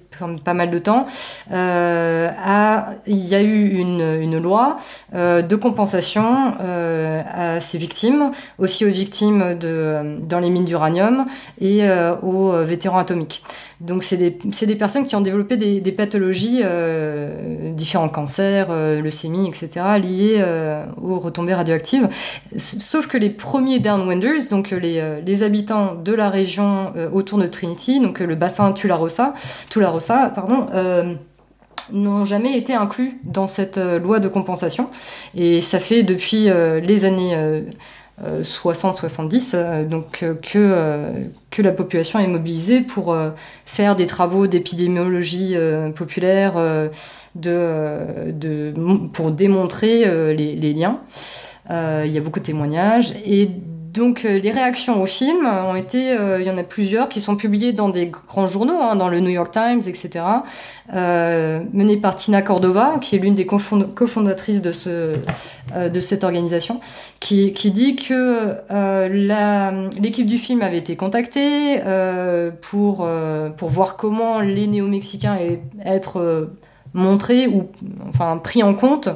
[0.44, 1.06] pas mal de temps,
[1.52, 4.78] à, il y a eu une, une loi
[5.12, 11.26] de compensation à ces victimes, aussi aux victimes de, dans les mines d'uranium
[11.60, 11.82] et
[12.22, 13.42] aux vétérans atomiques.
[13.80, 16.62] Donc c'est des, des, personnes qui ont développé des, des pathologies,
[17.72, 22.08] différents cancers, leucémie, etc., liées euh, aux retombées radioactives.
[22.56, 28.00] Sauf que les premiers downwinders, donc les, les habitants de la région autour de Trinity,
[28.00, 29.34] donc le bassin Tularosa,
[29.70, 30.66] Tularosa pardon,
[31.92, 34.88] n'ont jamais été inclus dans cette loi de compensation.
[35.34, 36.48] Et ça fait depuis
[36.82, 37.64] les années
[38.22, 43.16] 60-70, euh, euh, donc euh, que, que la population est mobilisée pour
[43.66, 45.56] faire des travaux d'épidémiologie
[45.94, 46.54] populaire
[47.34, 48.74] de, de,
[49.12, 51.00] pour démontrer les, les liens.
[51.70, 53.50] Il y a beaucoup de témoignages et
[53.94, 57.20] donc euh, les réactions au film ont été, euh, il y en a plusieurs qui
[57.20, 60.24] sont publiées dans des grands journaux, hein, dans le New York Times, etc.,
[60.92, 65.14] euh, menées par Tina Cordova, qui est l'une des cofondatrices de, ce,
[65.74, 66.80] de cette organisation,
[67.20, 68.56] qui, qui dit que
[70.00, 71.80] l'équipe du film avait été contactée
[72.62, 73.08] pour,
[73.56, 75.38] pour voir comment les néo-mexicains
[75.84, 76.48] être
[76.94, 77.68] montré ou
[78.08, 79.08] enfin pris en compte.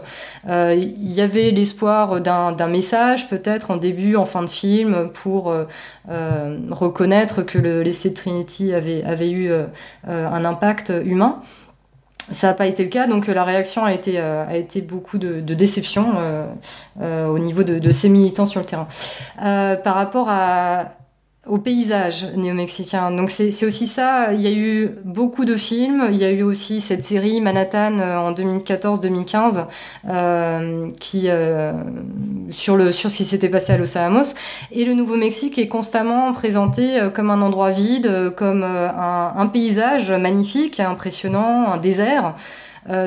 [0.49, 5.51] Euh, il y avait l'espoir d'un message peut-être en début, en fin de film, pour
[5.51, 5.65] euh,
[6.11, 9.51] euh, reconnaître que l'essai de Trinity avait, avait eu
[10.05, 11.41] un impact humain.
[12.31, 15.41] Ça n'a pas été le cas, donc la réaction a été, a été beaucoup de,
[15.41, 16.15] déception
[17.01, 18.89] au niveau de, de, ces militants sur le terrain.
[19.39, 20.91] par rapport à,
[21.49, 23.11] au paysage néo-mexicain.
[23.11, 26.43] Donc c'est aussi ça, il y a eu beaucoup de films, il y a eu
[26.43, 29.67] aussi cette série Manhattan euh, en 2014-2015
[30.09, 31.73] euh, qui euh,
[32.51, 34.35] sur le sur ce qui s'était passé à Los Alamos
[34.73, 40.11] et le Nouveau-Mexique est constamment présenté euh, comme un endroit vide, comme un, un, paysage
[40.13, 42.35] magnifique, impressionnant, un désert.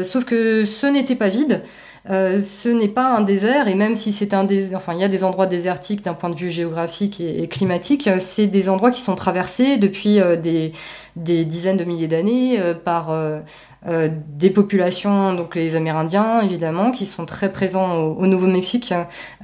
[0.03, 1.61] sauf que ce n'était pas vide.
[2.07, 5.07] Ce n'est pas un désert, et même si c'est un désert, enfin, il y a
[5.07, 9.15] des endroits désertiques d'un point de vue géographique et, climatique, c'est des endroits qui sont
[9.15, 10.71] traversés depuis des,
[11.15, 13.11] des, dizaines de milliers d'années par
[13.88, 18.93] euh, des populations, donc les Amérindiens évidemment, qui sont très présents au, Nouveau-Mexique,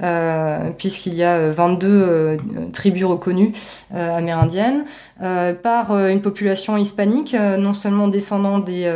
[0.00, 2.36] euh, puisqu'il y a 22 euh,
[2.72, 3.52] tribus reconnues
[3.92, 4.84] amérindiennes,
[5.62, 8.88] par une population hispanique, non seulement descendant des,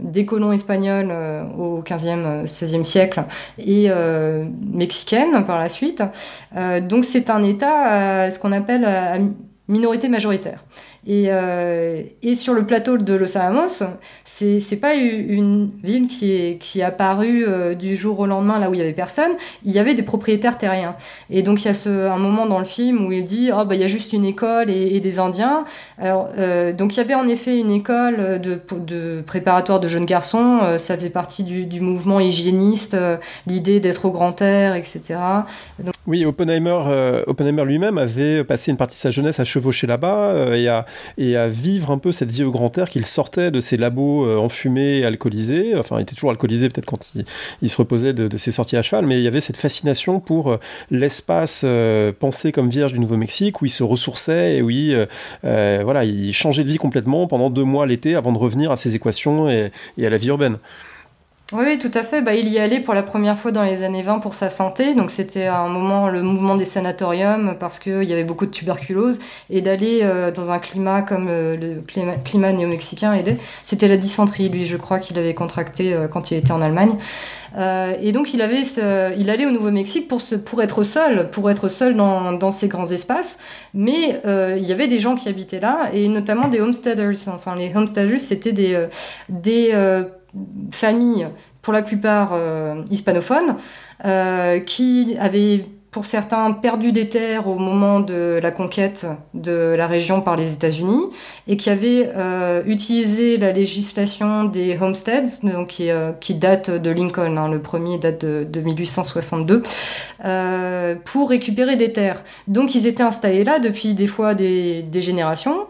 [0.00, 1.12] des colons espagnols
[1.58, 3.24] au 15e, 16e siècle,
[3.58, 3.90] et
[4.72, 6.02] mexicaine par la suite.
[6.82, 9.34] donc c'est un État, ce qu'on appelle
[9.68, 10.64] minorité majoritaire.
[11.08, 13.82] Et, euh, et, sur le plateau de Los Alamos,
[14.24, 18.58] c'est, c'est pas une ville qui est, qui est apparue euh, du jour au lendemain
[18.58, 19.32] là où il y avait personne.
[19.64, 20.96] Il y avait des propriétaires terriens.
[21.30, 23.64] Et donc il y a ce, un moment dans le film où il dit oh
[23.64, 25.64] bah il y a juste une école et, et des Indiens.
[25.96, 30.04] Alors euh, donc il y avait en effet une école de, de préparatoire de jeunes
[30.04, 30.60] garçons.
[30.62, 35.16] Euh, ça faisait partie du, du mouvement hygiéniste, euh, l'idée d'être au grand air, etc.
[35.78, 35.94] Donc...
[36.08, 40.66] Oui, Oppenheimer, Oppenheimer lui-même avait passé une partie de sa jeunesse à chevaucher là-bas et
[40.68, 40.86] à
[41.18, 44.26] et à vivre un peu cette vie au grand air qu'il sortait de ses labos
[44.26, 45.74] euh, enfumés et alcoolisés.
[45.76, 47.10] Enfin, il était toujours alcoolisé peut-être quand
[47.62, 50.52] il, se reposait de, ses sorties à cheval, mais il y avait cette fascination pour
[50.52, 55.06] euh, l'espace euh, pensé comme vierge du Nouveau-Mexique où il se ressourçait et où il,
[55.42, 58.94] voilà, il changeait de vie complètement pendant deux mois l'été avant de revenir à ses
[58.94, 60.58] équations et à la vie urbaine.
[61.54, 62.20] Oui, tout à fait.
[62.20, 64.94] Bah, il y allait pour la première fois dans les années 20 pour sa santé.
[64.94, 69.18] Donc c'était un moment le mouvement des sanatoriums parce qu'il y avait beaucoup de tuberculose.
[69.48, 73.18] Et d'aller euh, dans un climat comme euh, le climat, néo-mexicain.
[73.62, 76.92] C'était la dysenterie, lui, je crois qu'il avait contracté euh, quand il était en Allemagne.
[77.56, 78.60] et donc il, avait
[79.16, 82.90] il allait au Nouveau-Mexique pour, pour être seul, pour être seul dans, dans ces grands
[82.90, 83.38] espaces.
[83.72, 87.26] Mais il y avait des gens qui habitaient là, et notamment des homesteaders.
[87.28, 88.86] Enfin, les homesteaders, c'était des,
[89.30, 89.72] des
[90.70, 91.28] familles,
[91.62, 93.56] pour la plupart euh, hispanophones,
[94.04, 99.86] euh, qui avaient pour certains perdu des terres au moment de la conquête de la
[99.86, 101.00] région par les États-Unis
[101.46, 105.80] et qui avaient euh, utilisé la législation des homesteads, donc
[106.20, 109.62] qui, date de Lincoln, hein, le premier date de, 1862,
[111.04, 112.22] pour récupérer des terres.
[112.46, 115.66] Donc ils étaient installés là depuis des fois des générations.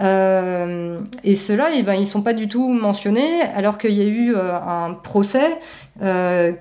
[0.00, 4.00] Euh, et ceux-là, eh ben, ils ne sont pas du tout mentionnés, alors qu'il y
[4.00, 5.58] a eu euh, un procès
[6.02, 6.52] euh,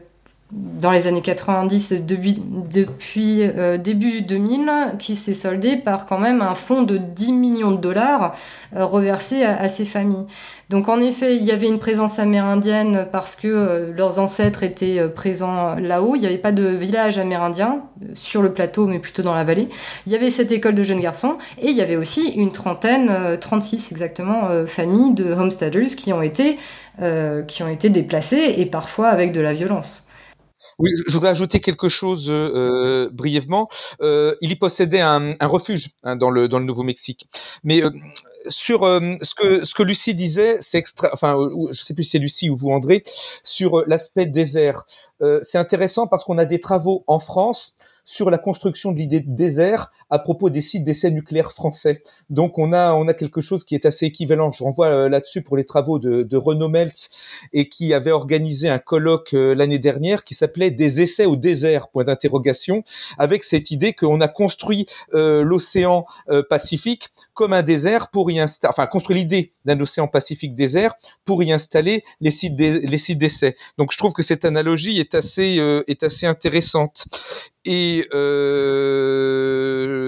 [0.51, 3.49] dans les années 90, depuis, depuis
[3.79, 8.35] début 2000, qui s'est soldé par quand même un fonds de 10 millions de dollars
[8.73, 10.25] reversés à, à, ces familles.
[10.71, 14.99] Donc en effet, il y avait une présence amérindienne parce que euh, leurs ancêtres étaient
[14.99, 16.15] euh, présents là-haut.
[16.15, 19.43] Il n'y avait pas de village amérindien euh, sur le plateau, mais plutôt dans la
[19.43, 19.67] vallée.
[20.05, 23.37] Il y avait cette école de jeunes garçons et il y avait aussi une trentaine,
[23.37, 26.57] 36 exactement, familles de homesteaders qui ont été,
[27.47, 30.07] qui ont été déplacées et parfois avec de la violence.
[30.81, 32.27] Oui, je voudrais ajouter quelque chose
[33.13, 33.69] brièvement.
[34.01, 37.27] il y possédait un, refuge hein, dans le dans le Nouveau-Mexique,
[37.63, 37.81] mais
[38.47, 41.09] sur euh, ce que ce que Lucie disait, c'est extra.
[41.13, 41.37] Enfin,
[41.71, 43.03] je sais plus si c'est Lucie ou vous André
[43.43, 44.85] sur euh, l'aspect désert.
[45.21, 47.75] Euh, c'est intéressant parce qu'on a des travaux en France
[48.05, 52.03] sur la construction de l'idée de désert à propos des sites d'essais nucléaires français.
[52.29, 54.51] Donc on a on a quelque chose qui est assez équivalent.
[54.51, 57.09] Je renvoie euh, là-dessus pour les travaux de, de Renaud Meltz
[57.53, 61.87] et qui avait organisé un colloque euh, l'année dernière qui s'appelait Des essais au désert
[61.87, 62.83] point d'interrogation
[63.17, 66.05] avec cette idée qu'on a construit euh, l'océan
[66.49, 70.93] Pacifique comme un désert pour y installer enfin construit l'idée d'un océan Pacifique désert
[71.23, 73.55] pour y installer les sites les sites d'essais.
[73.77, 77.05] Donc je trouve que cette analogie est assez est assez intéressante.
[77.63, 80.00] Et euh,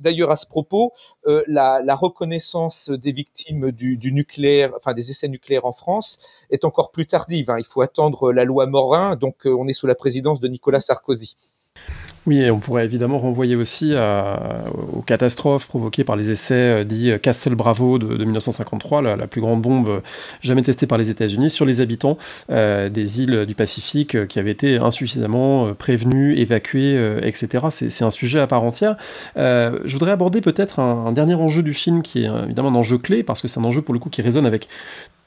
[0.00, 0.92] d'ailleurs, à ce propos,
[1.26, 6.18] euh, la, reconnaissance des victimes du, du, nucléaire, enfin des essais nucléaires en France,
[6.50, 7.50] est encore plus tardive.
[7.50, 7.58] Hein.
[7.58, 10.80] Il faut attendre la loi Morin, donc euh, on est sous la présidence de Nicolas
[10.80, 11.36] Sarkozy.
[12.28, 13.94] Oui, et on pourrait évidemment renvoyer aussi
[14.92, 19.40] aux catastrophes provoquées par les essais euh, dits euh, Castle Bravo de, 1953, la, plus
[19.40, 20.00] grande bombe euh,
[20.42, 22.18] jamais testée par les États-Unis, sur les habitants
[22.50, 27.66] des îles du Pacifique qui avaient été insuffisamment prévenus, évacués, etc.
[27.70, 28.94] C'est un sujet à part entière.
[29.36, 32.98] je voudrais aborder peut-être un, un, dernier enjeu du film qui est évidemment un enjeu
[32.98, 34.68] clé, parce que c'est un enjeu pour le coup qui résonne avec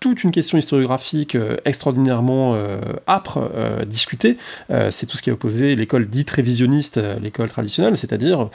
[0.01, 4.35] toute une question historiographique euh, extraordinairement euh, âpre, euh, discutée.
[4.89, 8.49] c'est tout ce qui a opposé l'école dite révisionniste, l'école traditionnelle, c'est-à-dire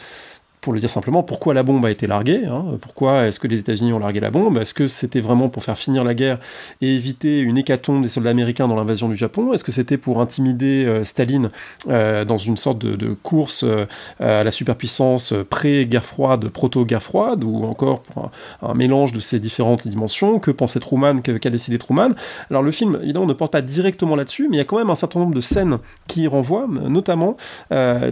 [0.66, 3.60] pour le dire simplement, pourquoi la bombe a été larguée hein, Pourquoi est-ce que les
[3.60, 6.40] États-Unis ont largué la bombe Est-ce que c'était vraiment pour faire finir la guerre
[6.80, 10.20] et éviter une hécatombe des soldats américains dans l'invasion du Japon Est-ce que c'était pour
[10.20, 11.50] intimider euh, Staline
[11.88, 13.86] euh, dans une sorte de, course euh,
[14.18, 19.86] à la superpuissance pré-guerre froide, proto-guerre froide, ou encore pour un, mélange de ces différentes
[19.86, 20.40] dimensions?
[20.40, 21.20] Que pensait Truman?
[21.22, 22.08] Qu'a décidé Truman?
[22.50, 24.90] Alors le film, évidemment, ne porte pas directement là-dessus, mais il y a quand même
[24.90, 27.36] un certain nombre de scènes qui y renvoient, notamment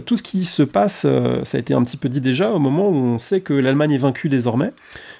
[0.05, 1.05] tout ce qui se passe,
[1.43, 3.91] ça a été un petit peu dit déjà, au moment où on sait que l'Allemagne
[3.91, 4.71] est vaincue désormais,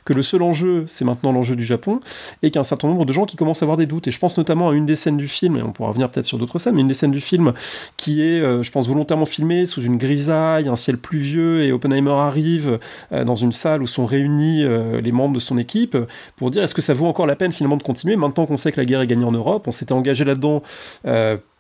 [0.06, 2.00] que le seul enjeu, c'est maintenant l'enjeu du Japon,
[2.44, 4.08] et qu'il y a un certain nombre de gens qui commencent à avoir des doutes.
[4.08, 6.26] Et je pense notamment à une des scènes du film, et on pourra revenir peut-être
[6.26, 7.54] sur d'autres scènes, mais une des scènes du film
[7.98, 12.12] qui est, euh, je pense, volontairement filmée sous une grisaille, un ciel pluvieux, et Oppenheimer
[12.12, 12.80] arrive
[13.12, 15.98] euh, dans une salle où sont réunis euh, les membres de son équipe
[16.38, 18.16] pour dire est-ce que ça vaut encore la peine finalement de continuer?
[18.16, 20.62] Maintenant qu'on sait que la guerre est gagnée en Europe, on s'était engagé là-dedans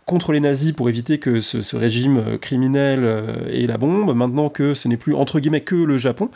[0.06, 4.50] contre les nazis pour éviter que ce, régime euh, criminel euh, ait la bombe, maintenant
[4.50, 6.30] que ce n'est plus entre guillemets que le Japon.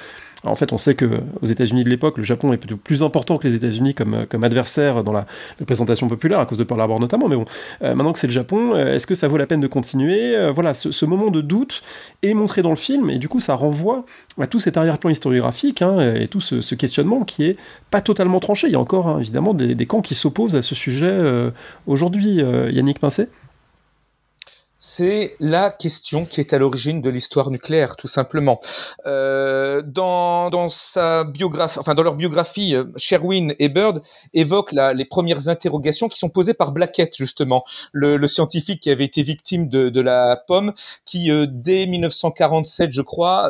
[0.43, 3.37] en fait, on sait que aux États-Unis de l'époque, le Japon est plutôt plus important
[3.37, 5.27] que les États-Unis comme, euh, comme adversaire dans la,
[5.67, 7.29] présentation populaire, à cause de Pearl Harbor notamment.
[7.29, 7.45] Mais bon,
[7.81, 10.49] maintenant que c'est le Japon, est-ce que ça vaut la peine de continuer?
[10.51, 11.83] Voilà, ce, moment de doute
[12.23, 14.05] est montré dans le film, et du coup, ça renvoie
[14.39, 17.57] à tout cet arrière-plan historiographique hein, et tout ce, questionnement qui est
[17.91, 18.67] pas totalement tranché.
[18.67, 21.13] Il y a encore hein, évidemment des, camps qui s'opposent à ce sujet
[21.85, 22.41] aujourd'hui.
[22.71, 23.29] Yannick Pincet
[24.99, 28.59] c'est la question qui est à l'origine de l'histoire nucléaire, tout simplement.
[29.05, 34.01] Euh, dans, dans, sa biographie, enfin dans leur biographie, euh, Sherwin et Bird
[34.33, 39.23] évoquent les premières interrogations qui sont posées par Blackett, justement, le, scientifique qui avait été
[39.23, 40.73] victime de, la pomme,
[41.05, 43.49] qui euh, dès 1947, je crois,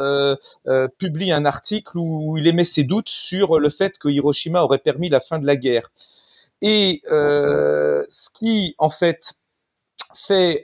[1.00, 5.10] publie un article où il émet ses doutes sur le fait que Hiroshima aurait permis
[5.10, 5.90] la fin de la guerre.
[6.62, 9.34] Et ce qui, en fait,
[10.14, 10.62] fait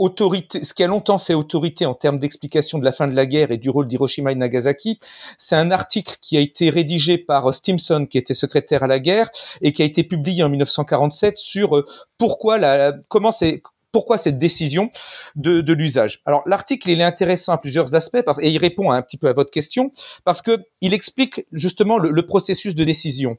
[0.00, 3.26] autorité, ce qui a longtemps fait autorité en termes d'explication de la fin de la
[3.26, 4.98] guerre et du rôle d'Hiroshima et Nagasaki,
[5.36, 9.30] c'est un article qui a été rédigé par Stimson, qui était secrétaire à la guerre,
[9.60, 11.86] et qui a été publié en 1947 sur euh,
[12.16, 14.90] pourquoi la, comment c'est, pourquoi cette décision
[15.36, 18.90] de, de l'usage Alors l'article il est intéressant à plusieurs aspects parce, et il répond
[18.90, 19.92] un petit peu à votre question
[20.24, 23.36] parce que il explique justement le, le processus de décision.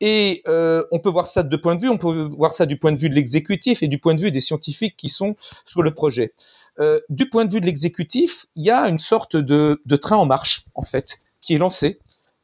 [0.00, 1.88] Et euh, on peut voir ça de deux points de vue.
[1.88, 4.30] On peut voir ça du point de vue de l'exécutif et du point de vue
[4.30, 5.36] des scientifiques qui sont
[5.66, 6.34] sur le projet.
[6.80, 10.16] Euh, du point de vue de l'exécutif, il y a une sorte de, de, train
[10.16, 12.00] en marche, en fait, qui est lancé,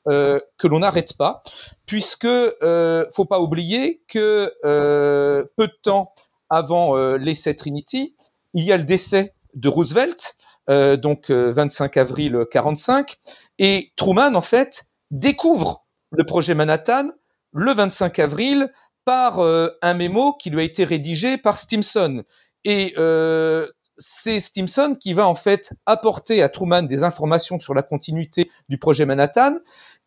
[0.08, 1.42] euh, que l'on n'arrête pas,
[1.86, 6.14] puisque euh, faut pas oublier que euh, peu de temps
[6.48, 8.14] avant euh, l'essai Trinity,
[8.54, 10.36] il y a le décès de Roosevelt,
[10.68, 13.18] donc 25 avril 45,
[13.58, 17.10] et Truman, en fait, découvre le projet Manhattan
[17.52, 18.72] le 25 avril
[19.04, 22.22] par euh, un mémo qui lui a été rédigé par Stimson.
[22.64, 27.82] Et euh, c'est Stimson qui va en fait apporter à Truman des informations sur la
[27.82, 29.56] continuité du projet Manhattan.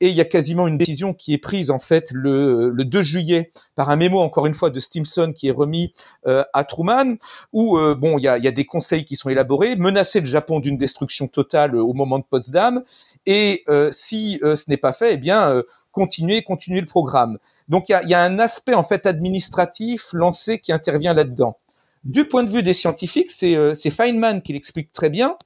[0.04, 3.04] Et il y a quasiment une décision qui est prise en fait le, le 2
[3.04, 5.94] juillet par un mémo encore une fois de Stimson qui est remis
[6.28, 7.16] euh, à Truman,
[7.54, 10.26] où euh, bon il y a, y a des conseils qui sont élaborés, menacer le
[10.26, 12.84] Japon d'une destruction totale au moment de Potsdam,
[13.26, 17.38] et si ce n'est pas fait, eh bien continuer, continuer le programme.
[17.70, 21.58] Donc il y a, y a, un aspect en fait administratif lancé qui intervient là-dedans.
[22.04, 25.38] Du point de vue des scientifiques, c'est euh, Feynman qui l'explique très bien.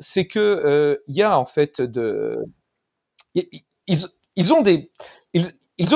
[0.00, 2.38] C'est que euh, il y a en fait de
[3.86, 4.62] ils, ont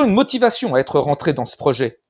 [0.04, 2.00] une motivation à être rentrés dans ce projet.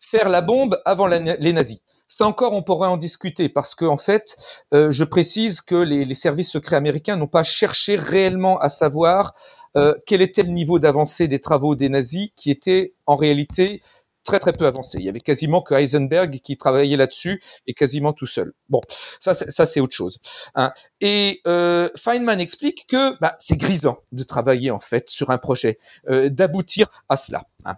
[0.00, 1.80] Faire la bombe avant les nazis.
[2.08, 4.36] Ça encore, on pourrait en discuter parce que en fait,
[4.72, 9.34] euh, je précise que les, les services secrets américains n'ont pas cherché réellement à savoir
[9.76, 13.82] euh, quel était le niveau d'avancée des travaux des nazis qui était en réalité
[14.26, 14.98] très très peu avancé.
[14.98, 18.52] Il y avait quasiment que Heisenberg qui travaillait là-dessus et quasiment tout seul.
[18.68, 18.80] Bon,
[19.20, 20.18] ça ça c'est autre chose.
[20.54, 20.72] Hein.
[21.00, 25.78] Et euh, Feynman explique que bah, c'est grisant de travailler en fait sur un projet,
[26.08, 27.44] euh, d'aboutir à cela.
[27.64, 27.76] Hein.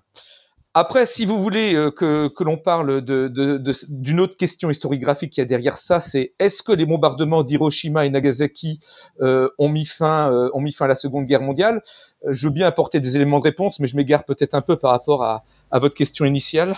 [0.81, 5.45] Après, si vous voulez euh, que, l'on parle d'une autre question historiographique qui y a
[5.45, 8.79] derrière ça, c'est est-ce que les bombardements d'Hiroshima et Nagasaki
[9.21, 11.83] euh, ont, mis fin, euh, ont mis fin à la Seconde Guerre mondiale?
[12.31, 14.93] Je veux bien apporter des éléments de réponse, mais je m'égare peut-être un peu par
[14.93, 15.43] rapport à
[15.81, 16.77] votre question initiale.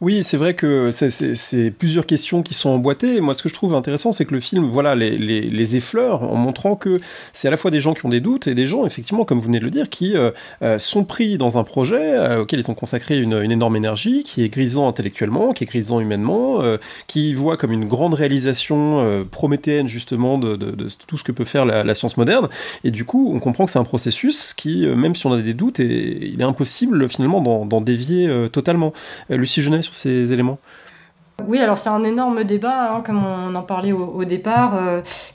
[0.00, 3.20] Oui, c'est vrai que c'est plusieurs questions qui sont emboîtées.
[3.20, 6.76] Moi, ce que je trouve intéressant, c'est que le film, voilà, les, effleure en montrant
[6.76, 6.98] que
[7.32, 9.38] c'est à la fois des gens qui ont des doutes et des gens, effectivement, comme
[9.38, 10.30] vous venez de le dire, qui euh,
[10.62, 14.44] euh sont pris dans un projet euh, auquel ils ont consacré une, énorme énergie, qui
[14.44, 16.62] est grisant intellectuellement, qui est grisant humainement,
[17.08, 20.56] qui voit comme une grande réalisation prométhéenne, justement, de,
[21.08, 22.48] tout ce que peut faire la, science moderne.
[22.84, 25.54] Et du coup, on comprend que c'est un processus qui, même si on a des
[25.54, 28.92] doutes, il est impossible, finalement, d'en dévier totalement.
[29.28, 30.58] Lucie Sur ces éléments.
[31.46, 34.76] Oui, alors c'est un énorme débat, hein, comme on en parlait au, départ,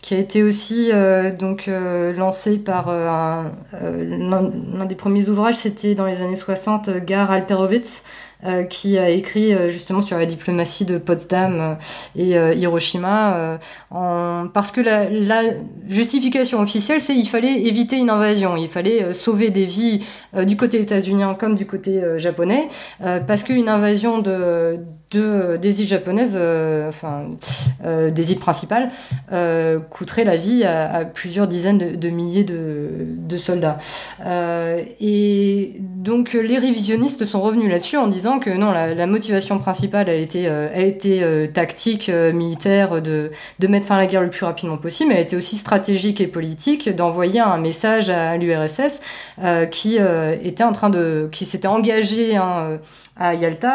[0.01, 0.91] qui a été aussi
[1.39, 1.69] donc
[2.17, 8.03] lancé par l'un des premiers ouvrages, c'était dans les années 60, Gar Alperovitz,
[8.45, 11.77] euh, qui a écrit euh, justement sur la diplomatie de Potsdam
[12.17, 13.59] euh, et Hiroshima,
[13.91, 14.47] en...
[14.53, 15.41] parce que la, la
[15.87, 20.03] justification officielle, c'est il fallait éviter une invasion, il fallait sauver des vies
[20.45, 22.67] du côté états-unien comme du côté japonais,
[22.99, 24.79] parce qu'une invasion de de,
[25.15, 26.37] des îles japonaises,
[26.87, 27.25] enfin
[27.83, 28.89] des îles principales,
[29.89, 33.77] coûterait la vie à, plusieurs dizaines de, milliers de, soldats.
[34.99, 40.21] et donc les révisionnistes sont revenus là-dessus en disant que non, la, motivation principale, elle
[40.21, 44.21] était, euh, elle était euh, tactique, euh, militaire, de, de mettre fin à la guerre
[44.21, 48.37] le plus rapidement possible, mais elle était aussi stratégique et politique, d'envoyer un message à
[48.37, 49.01] l'URSS
[49.71, 49.97] qui
[50.43, 52.79] était en train de, qui s'était engagé hein,
[53.15, 53.71] à Yalta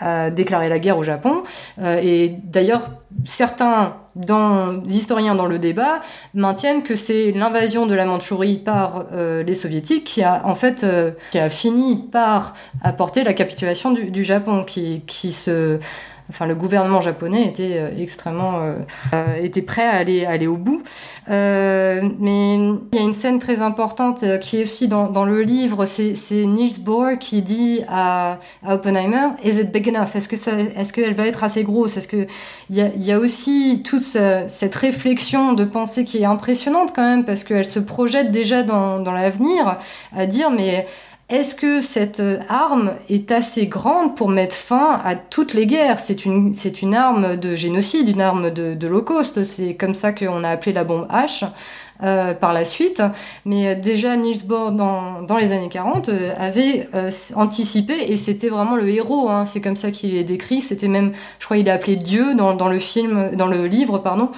[0.00, 1.42] à, déclarer la guerre au Japon.
[1.80, 2.90] et d'ailleurs,
[3.24, 6.00] certains dans, historiens dans le débat
[6.34, 10.84] maintiennent que c'est l'invasion de la Mandchourie par euh, les soviétiques qui a en fait
[10.84, 15.78] euh, qui a fini par apporter la capitulation du, du Japon qui, qui se
[16.30, 18.74] enfin le gouvernement japonais était euh, extrêmement euh,
[19.14, 20.82] euh, était prêt à aller aller au bout.
[21.28, 25.84] Mais il y a une scène très importante qui est aussi dans, dans le livre
[25.84, 30.14] c'est Niels Bohr qui dit à, à, Oppenheimer is it big enough?
[30.14, 31.96] Est-ce que ça est-ce qu'elle va être assez grosse?
[31.96, 32.26] Est-ce que
[32.70, 37.04] il y a, y a aussi toute cette réflexion de pensée qui est impressionnante quand
[37.04, 39.78] même parce qu'elle se projette déjà dans, dans l'avenir
[40.16, 40.86] à dire mais
[41.28, 46.00] est-ce que cette euh, arme est assez grande pour mettre fin à toutes les guerres?
[46.00, 49.44] C'est une, une arme de génocide, une arme de, de low cost.
[49.44, 51.46] C'est comme ça qu'on a appelé la bombe H.
[52.04, 53.02] Euh, par la suite.
[53.44, 56.88] Mais euh, déjà, Niels Bohr, dans, dans les années 40, euh, avait
[57.34, 61.10] anticipé, et c'était vraiment le héros, hein, c'est comme ça qu'il est décrit, c'était même,
[61.40, 64.30] je crois, il est appelé Dieu dans, dans le film, dans le livre, pardon,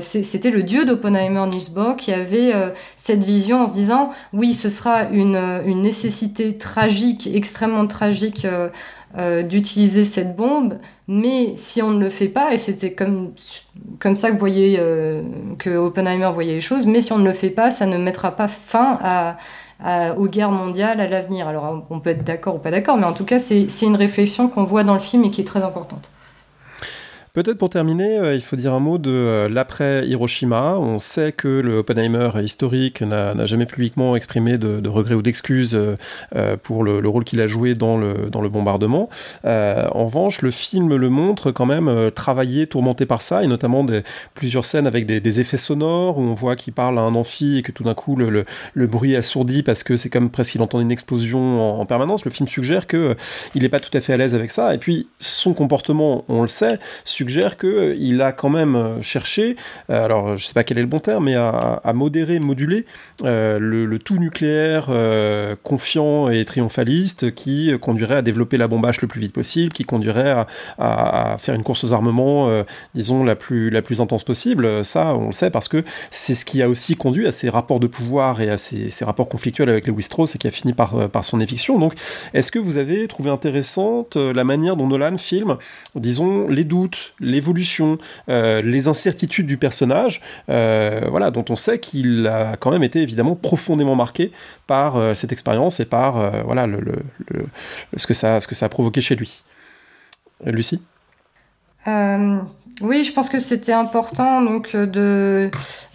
[0.00, 2.52] c'était le Dieu d'Oppenheimer, Niels Bohr, qui avait
[2.96, 5.36] cette vision en se disant, oui, ce sera une,
[5.66, 8.46] une nécessité tragique, extrêmement tragique,
[9.16, 10.74] euh, d'utiliser cette bombe,
[11.06, 13.32] mais si on ne le fait pas, et c'était comme,
[13.98, 15.22] comme ça que, voyez, euh,
[15.58, 18.36] que Oppenheimer voyait les choses, mais si on ne le fait pas, ça ne mettra
[18.36, 19.38] pas fin à,
[20.16, 21.48] aux guerres mondiales à l'avenir.
[21.48, 24.48] Alors on peut être d'accord ou pas d'accord, mais en tout cas c'est une réflexion
[24.48, 26.10] qu'on voit dans le film et qui est très importante.
[27.38, 30.76] Peut-être pour terminer, euh, il faut dire un mot de euh, l'après Hiroshima.
[30.76, 35.78] On sait que le Oppenheimer historique n'a jamais publiquement exprimé de, de regrets ou d'excuses
[36.34, 39.08] euh, pour le, rôle qu'il a joué dans le, bombardement.
[39.44, 43.86] en revanche, le film le montre quand même travaillé, tourmenté par ça, et notamment
[44.34, 47.62] plusieurs scènes avec des, effets sonores où on voit qu'il parle à un amphi et
[47.62, 48.42] que tout d'un coup le,
[48.74, 52.24] bruit assourdit parce que c'est comme presque qu'il entend une explosion en, permanence.
[52.24, 53.16] Le film suggère que
[53.54, 54.74] il n'est pas tout à fait à l'aise avec ça.
[54.74, 59.56] Et puis son comportement, on le sait, suggère qu'il a quand même euh, cherché,
[59.90, 62.84] euh, alors je sais pas quel est le bon terme, mais à, modérer, moduler
[63.24, 64.88] euh, le, tout nucléaire
[65.62, 70.46] confiant et triomphaliste qui conduirait à développer la bombage le plus vite possible, qui conduirait
[70.78, 72.64] à, faire une course aux armements,
[72.94, 74.84] disons, la plus, la plus intense possible.
[74.84, 77.80] Ça, on le sait parce que c'est ce qui a aussi conduit à ces rapports
[77.80, 81.08] de pouvoir et à ces, rapports conflictuels avec Lewis Strauss et qui a fini par,
[81.10, 81.78] par son éviction.
[81.78, 81.94] Donc,
[82.34, 85.56] est-ce que vous avez trouvé intéressante la manière dont Nolan filme,
[85.94, 87.98] disons, les doutes, l'évolution,
[88.28, 93.00] euh, les incertitudes du personnage, euh, voilà, dont on sait qu'il a quand même été
[93.00, 94.30] évidemment profondément marqué
[94.66, 96.66] par euh, cette expérience et par voilà
[97.96, 99.42] ce que ça ce que ça a provoqué chez lui.
[100.44, 100.82] Lucie?
[102.80, 105.50] Oui, je pense que c'était important donc euh, de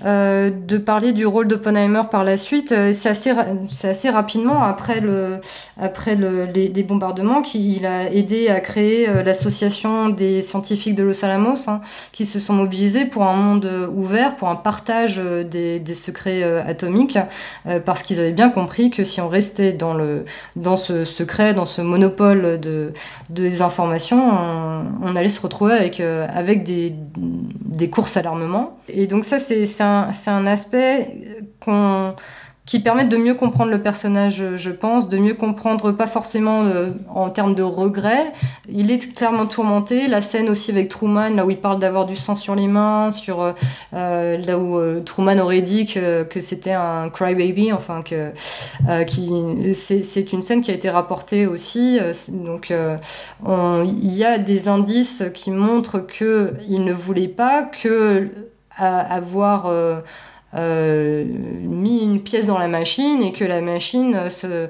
[0.05, 2.73] euh, de parler du rôle d'Oppenheimer par la suite.
[2.73, 3.31] Euh, c'est assez
[3.69, 5.39] c'est assez rapidement après le
[5.79, 11.69] après le, les, bombardements qu'il a aidé à créer l'association des scientifiques de Los Alamos
[11.69, 11.79] hein,
[12.11, 15.17] qui se sont mobilisés pour un monde ouvert, pour un partage
[15.49, 17.17] des, des secrets atomiques,
[17.85, 20.25] parce qu'ils avaient bien compris que si on restait dans le
[20.57, 22.91] dans ce secret, dans ce monopole de
[23.29, 26.72] des informations, on, on allait se retrouver avec avec des
[27.15, 28.77] des, courses à l'armement.
[28.87, 31.07] Et donc ça, c'est un, un aspect
[31.59, 32.15] qu'on
[32.65, 36.91] qui permettent de mieux comprendre le personnage, je pense, de mieux comprendre, pas forcément euh,
[37.13, 38.31] en termes de regret.
[38.69, 40.07] Il est clairement tourmenté.
[40.07, 43.11] La scène aussi avec Truman, là où il parle d'avoir du sang sur les mains,
[43.11, 43.51] sur euh,
[43.93, 48.31] euh là où euh, Truman aurait dit que, que c'était un crybaby, enfin que
[49.05, 49.29] qui
[49.73, 51.99] c'est une scène qui a été rapportée aussi.
[52.29, 58.29] donc il y a des indices qui montrent que il ne voulait pas que
[58.77, 59.71] avoir
[60.55, 64.69] mis une pièce dans la machine et que la machine se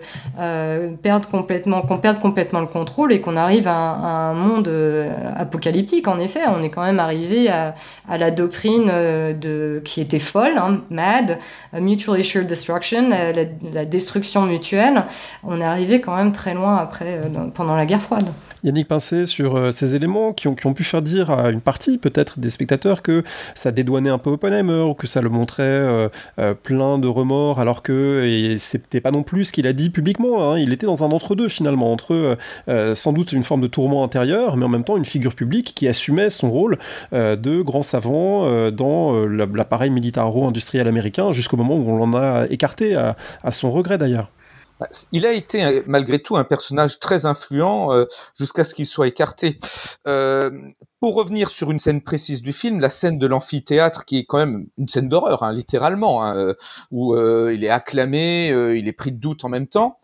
[1.01, 4.69] perde complètement, qu'on perde complètement le contrôle et qu'on arrive à, un monde
[5.35, 6.07] apocalyptique.
[6.07, 7.75] En effet, on est quand même arrivé à,
[8.09, 11.39] la doctrine de qui était folle, hein, MAD,
[11.79, 13.31] Mutual Assured Destruction, la,
[13.73, 15.03] la destruction mutuelle.
[15.43, 17.21] On est arrivé quand même très loin après,
[17.53, 18.29] pendant la guerre froide.
[18.63, 22.39] Yannick Pincé sur euh, ces éléments qui ont, pu faire dire à une partie peut-être
[22.39, 23.23] des spectateurs que
[23.55, 26.07] ça dédouanait un peu Oppenheimer ou que ça le montrait euh,
[26.39, 30.51] euh, plein de remords alors que c'était pas non plus ce qu'il a dit publiquement.
[30.51, 30.59] Hein.
[30.59, 32.37] Il était dans un entre-deux finalement entre
[32.93, 35.87] sans doute une forme de tourment intérieur mais en même temps une figure publique qui
[35.87, 36.77] assumait son rôle
[37.11, 43.51] de grand savant dans l'appareil militaro-industriel américain jusqu'au moment où on l'en a écarté à
[43.51, 44.29] son regret d'ailleurs.
[45.11, 48.05] Il a été euh, malgré tout un personnage très influent euh,
[48.37, 49.59] jusqu'à ce qu'il soit écarté.
[50.07, 50.51] Euh,
[50.99, 54.37] pour revenir sur une scène précise du film, la scène de l'amphithéâtre, qui est quand
[54.37, 56.55] même une scène d'horreur, hein, littéralement, hein,
[56.91, 59.99] où il est acclamé, il est pris de doute en même temps.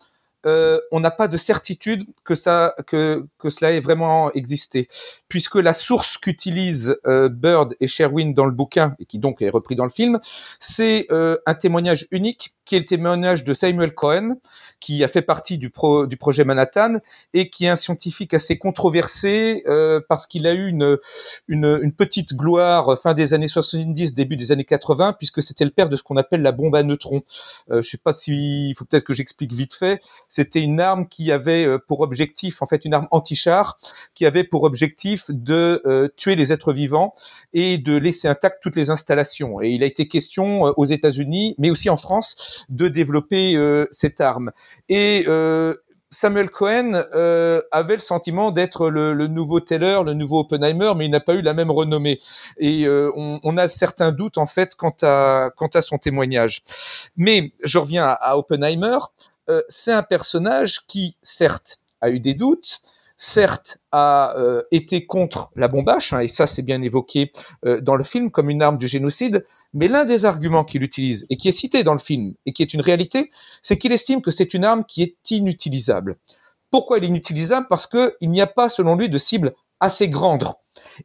[0.46, 4.88] Euh, on n'a pas de certitude que ça que, que cela ait vraiment existé,
[5.28, 9.50] puisque la source qu'utilisent euh, Bird et Sherwin dans le bouquin et qui donc est
[9.50, 10.18] repris dans le film,
[10.58, 14.36] c'est euh, un témoignage unique qui est le témoignage de Samuel Cohen,
[14.80, 16.98] qui a fait partie du, pro, du projet Manhattan
[17.34, 19.62] et qui est un scientifique assez controversé
[20.08, 20.98] parce qu'il a eu une,
[21.48, 25.70] une, une, petite gloire fin des années 70, début des années 80, puisque c'était le
[25.70, 27.22] père de ce qu'on appelle la bombe à neutrons.
[27.70, 30.00] je sais pas si il faut peut-être que j'explique vite fait.
[30.28, 33.78] C'était une arme qui avait euh, pour objectif, en fait, une arme anti-char,
[34.14, 37.14] qui avait pour objectif de euh, tuer les êtres vivants
[37.52, 39.60] et de laisser intactes toutes les installations.
[39.60, 42.36] Et il a été question euh, aux États-Unis, mais aussi en France,
[42.68, 43.56] de développer
[43.90, 44.52] cette arme.
[44.88, 45.26] Et
[46.10, 47.04] Samuel Cohen
[47.70, 51.42] avait le sentiment d'être le, nouveau Taylor, le nouveau Oppenheimer, mais il n'a pas eu
[51.42, 52.20] la même renommée.
[52.58, 56.62] Et on, a certains doutes en fait quant à son témoignage.
[57.16, 58.98] Mais je reviens à Oppenheimer.
[59.50, 62.80] Euh, c'est un personnage qui, certes, a eu des doutes,
[63.20, 67.32] certes, a euh, été contre la bombache, hein, et ça c'est bien évoqué
[67.66, 69.44] euh, dans le film comme une arme du génocide,
[69.74, 72.62] mais l'un des arguments qu'il utilise, et qui est cité dans le film, et qui
[72.62, 73.30] est une réalité,
[73.62, 76.16] c'est qu'il estime que c'est une arme qui est inutilisable.
[76.70, 77.66] Pourquoi elle est inutilisable?
[77.68, 80.48] Parce qu'il n'y a pas, selon lui, de cible assez grande.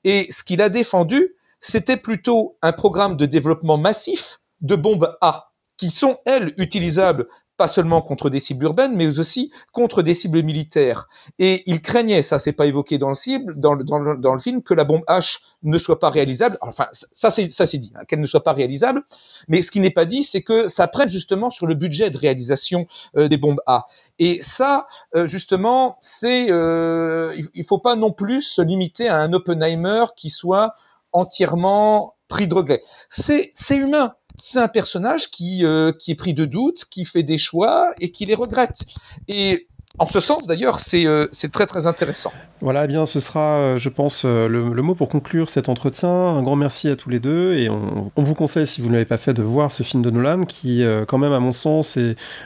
[0.06, 5.52] Et ce qu'il a défendu, c'était plutôt un programme de développement massif de bombes A,
[5.76, 7.28] qui sont, elles, utilisables
[7.58, 11.08] pas seulement contre des cibles urbaines, mais aussi contre des cibles militaires.
[11.40, 14.34] Et il craignait, ça c'est pas évoqué dans le cible, dans le, dans le, dans
[14.34, 16.58] le film, que la bombe H ne soit pas réalisable.
[16.62, 19.04] Enfin, ça c'est ça c'est dit, hein, qu'elle ne soit pas réalisable.
[19.48, 22.18] Mais ce qui n'est pas dit, c'est que ça prête justement sur le budget de
[22.18, 23.86] réalisation euh, des bombes A.
[24.20, 29.34] Et ça, euh, justement, c'est euh, il faut pas non plus se limiter à un
[29.34, 30.74] Oppenheimer qui soit
[31.12, 32.82] entièrement pris de regret.
[33.10, 34.14] C'est c'est humain
[34.48, 38.12] c'est un personnage qui, euh, qui est pris de doutes, qui fait des choix et
[38.12, 38.84] qui les regrette.
[39.28, 39.68] Et
[39.98, 42.34] en ce sens, d'ailleurs, c'est euh, très très intéressant.
[42.62, 46.10] Voilà, eh bien, ce sera, euh, je pense, euh, le, mot pour conclure cet entretien.
[46.10, 49.06] Un grand merci à tous les deux et on, vous conseille, si vous ne l'avez
[49.06, 51.98] pas fait, de voir ce film de Nolan qui, quand même, à mon sens,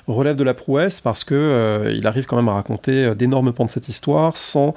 [0.08, 3.70] relève de la prouesse parce que il arrive quand même à raconter d'énormes pans de
[3.70, 4.74] cette histoire sans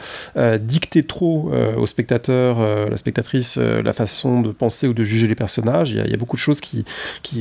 [0.60, 5.92] dicter trop au spectateur, la spectatrice, la façon de penser ou de juger les personnages.
[5.92, 6.84] Il y a, beaucoup de choses qui,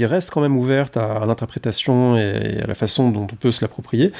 [0.06, 3.62] restent quand même ouvertes à, l'interprétation et, et, à la façon dont on peut se
[3.62, 4.12] l'approprier,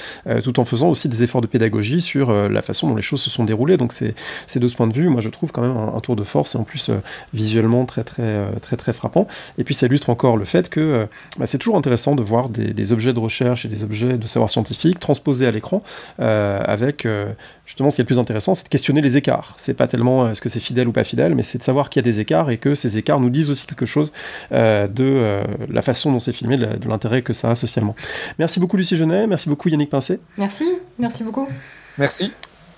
[0.44, 3.22] tout en faisant aussi des efforts de pédagogie sur euh, la façon dont les choses
[3.22, 3.78] se sont déroulées.
[3.78, 6.24] Donc c'est de ce point de vue, moi je trouve quand même un, tour de
[6.24, 6.96] force et en plus euh,
[7.34, 9.28] visuellement très très euh, très très frappant.
[9.58, 12.94] Et puis ça illustre encore le fait que bah, c'est toujours intéressant de voir des,
[12.94, 15.84] objets de recherche et des objets de savoir scientifique transposés à l'écran
[16.18, 17.08] avec
[17.66, 19.54] justement ce qui est le plus intéressant, c'est de questionner les écarts.
[19.58, 22.00] C'est pas tellement est-ce que c'est fidèle ou pas fidèle, mais c'est de savoir qu'il
[22.00, 24.12] y a des écarts et que ces écarts nous disent aussi quelque chose
[24.52, 27.96] de la façon dont c'est filmé, de l'intérêt que ça a socialement.
[28.40, 30.20] Merci beaucoup Lucie Genet, merci beaucoup Yannick Pincé.
[30.38, 30.66] Merci.
[31.02, 31.48] Merci beaucoup.
[31.98, 32.32] Merci.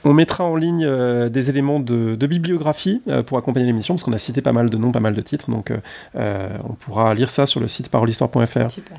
[0.06, 4.14] On mettra en ligne euh, des éléments de, bibliographie euh, pour accompagner l'émission, parce qu'on
[4.14, 5.72] a cité pas mal de noms, pas mal de titres, donc
[6.16, 8.72] euh, on pourra lire ça sur le site parolehistoire.fr.
[8.72, 8.98] Super.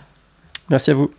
[0.70, 1.10] Merci à vous.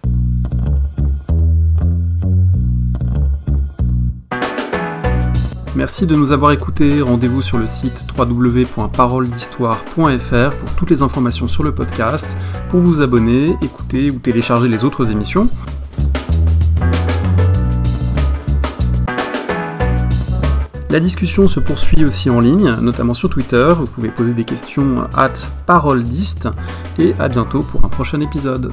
[5.76, 7.02] Merci de nous avoir écoutés.
[7.02, 12.38] Rendez-vous sur le site www.paroledhistoire.fr pour toutes les informations sur le podcast,
[12.70, 15.50] pour vous abonner, écouter ou télécharger les autres émissions.
[20.96, 23.74] La discussion se poursuit aussi en ligne, notamment sur Twitter.
[23.78, 25.34] Vous pouvez poser des questions at
[25.66, 26.48] paroledist
[26.98, 28.72] et à bientôt pour un prochain épisode.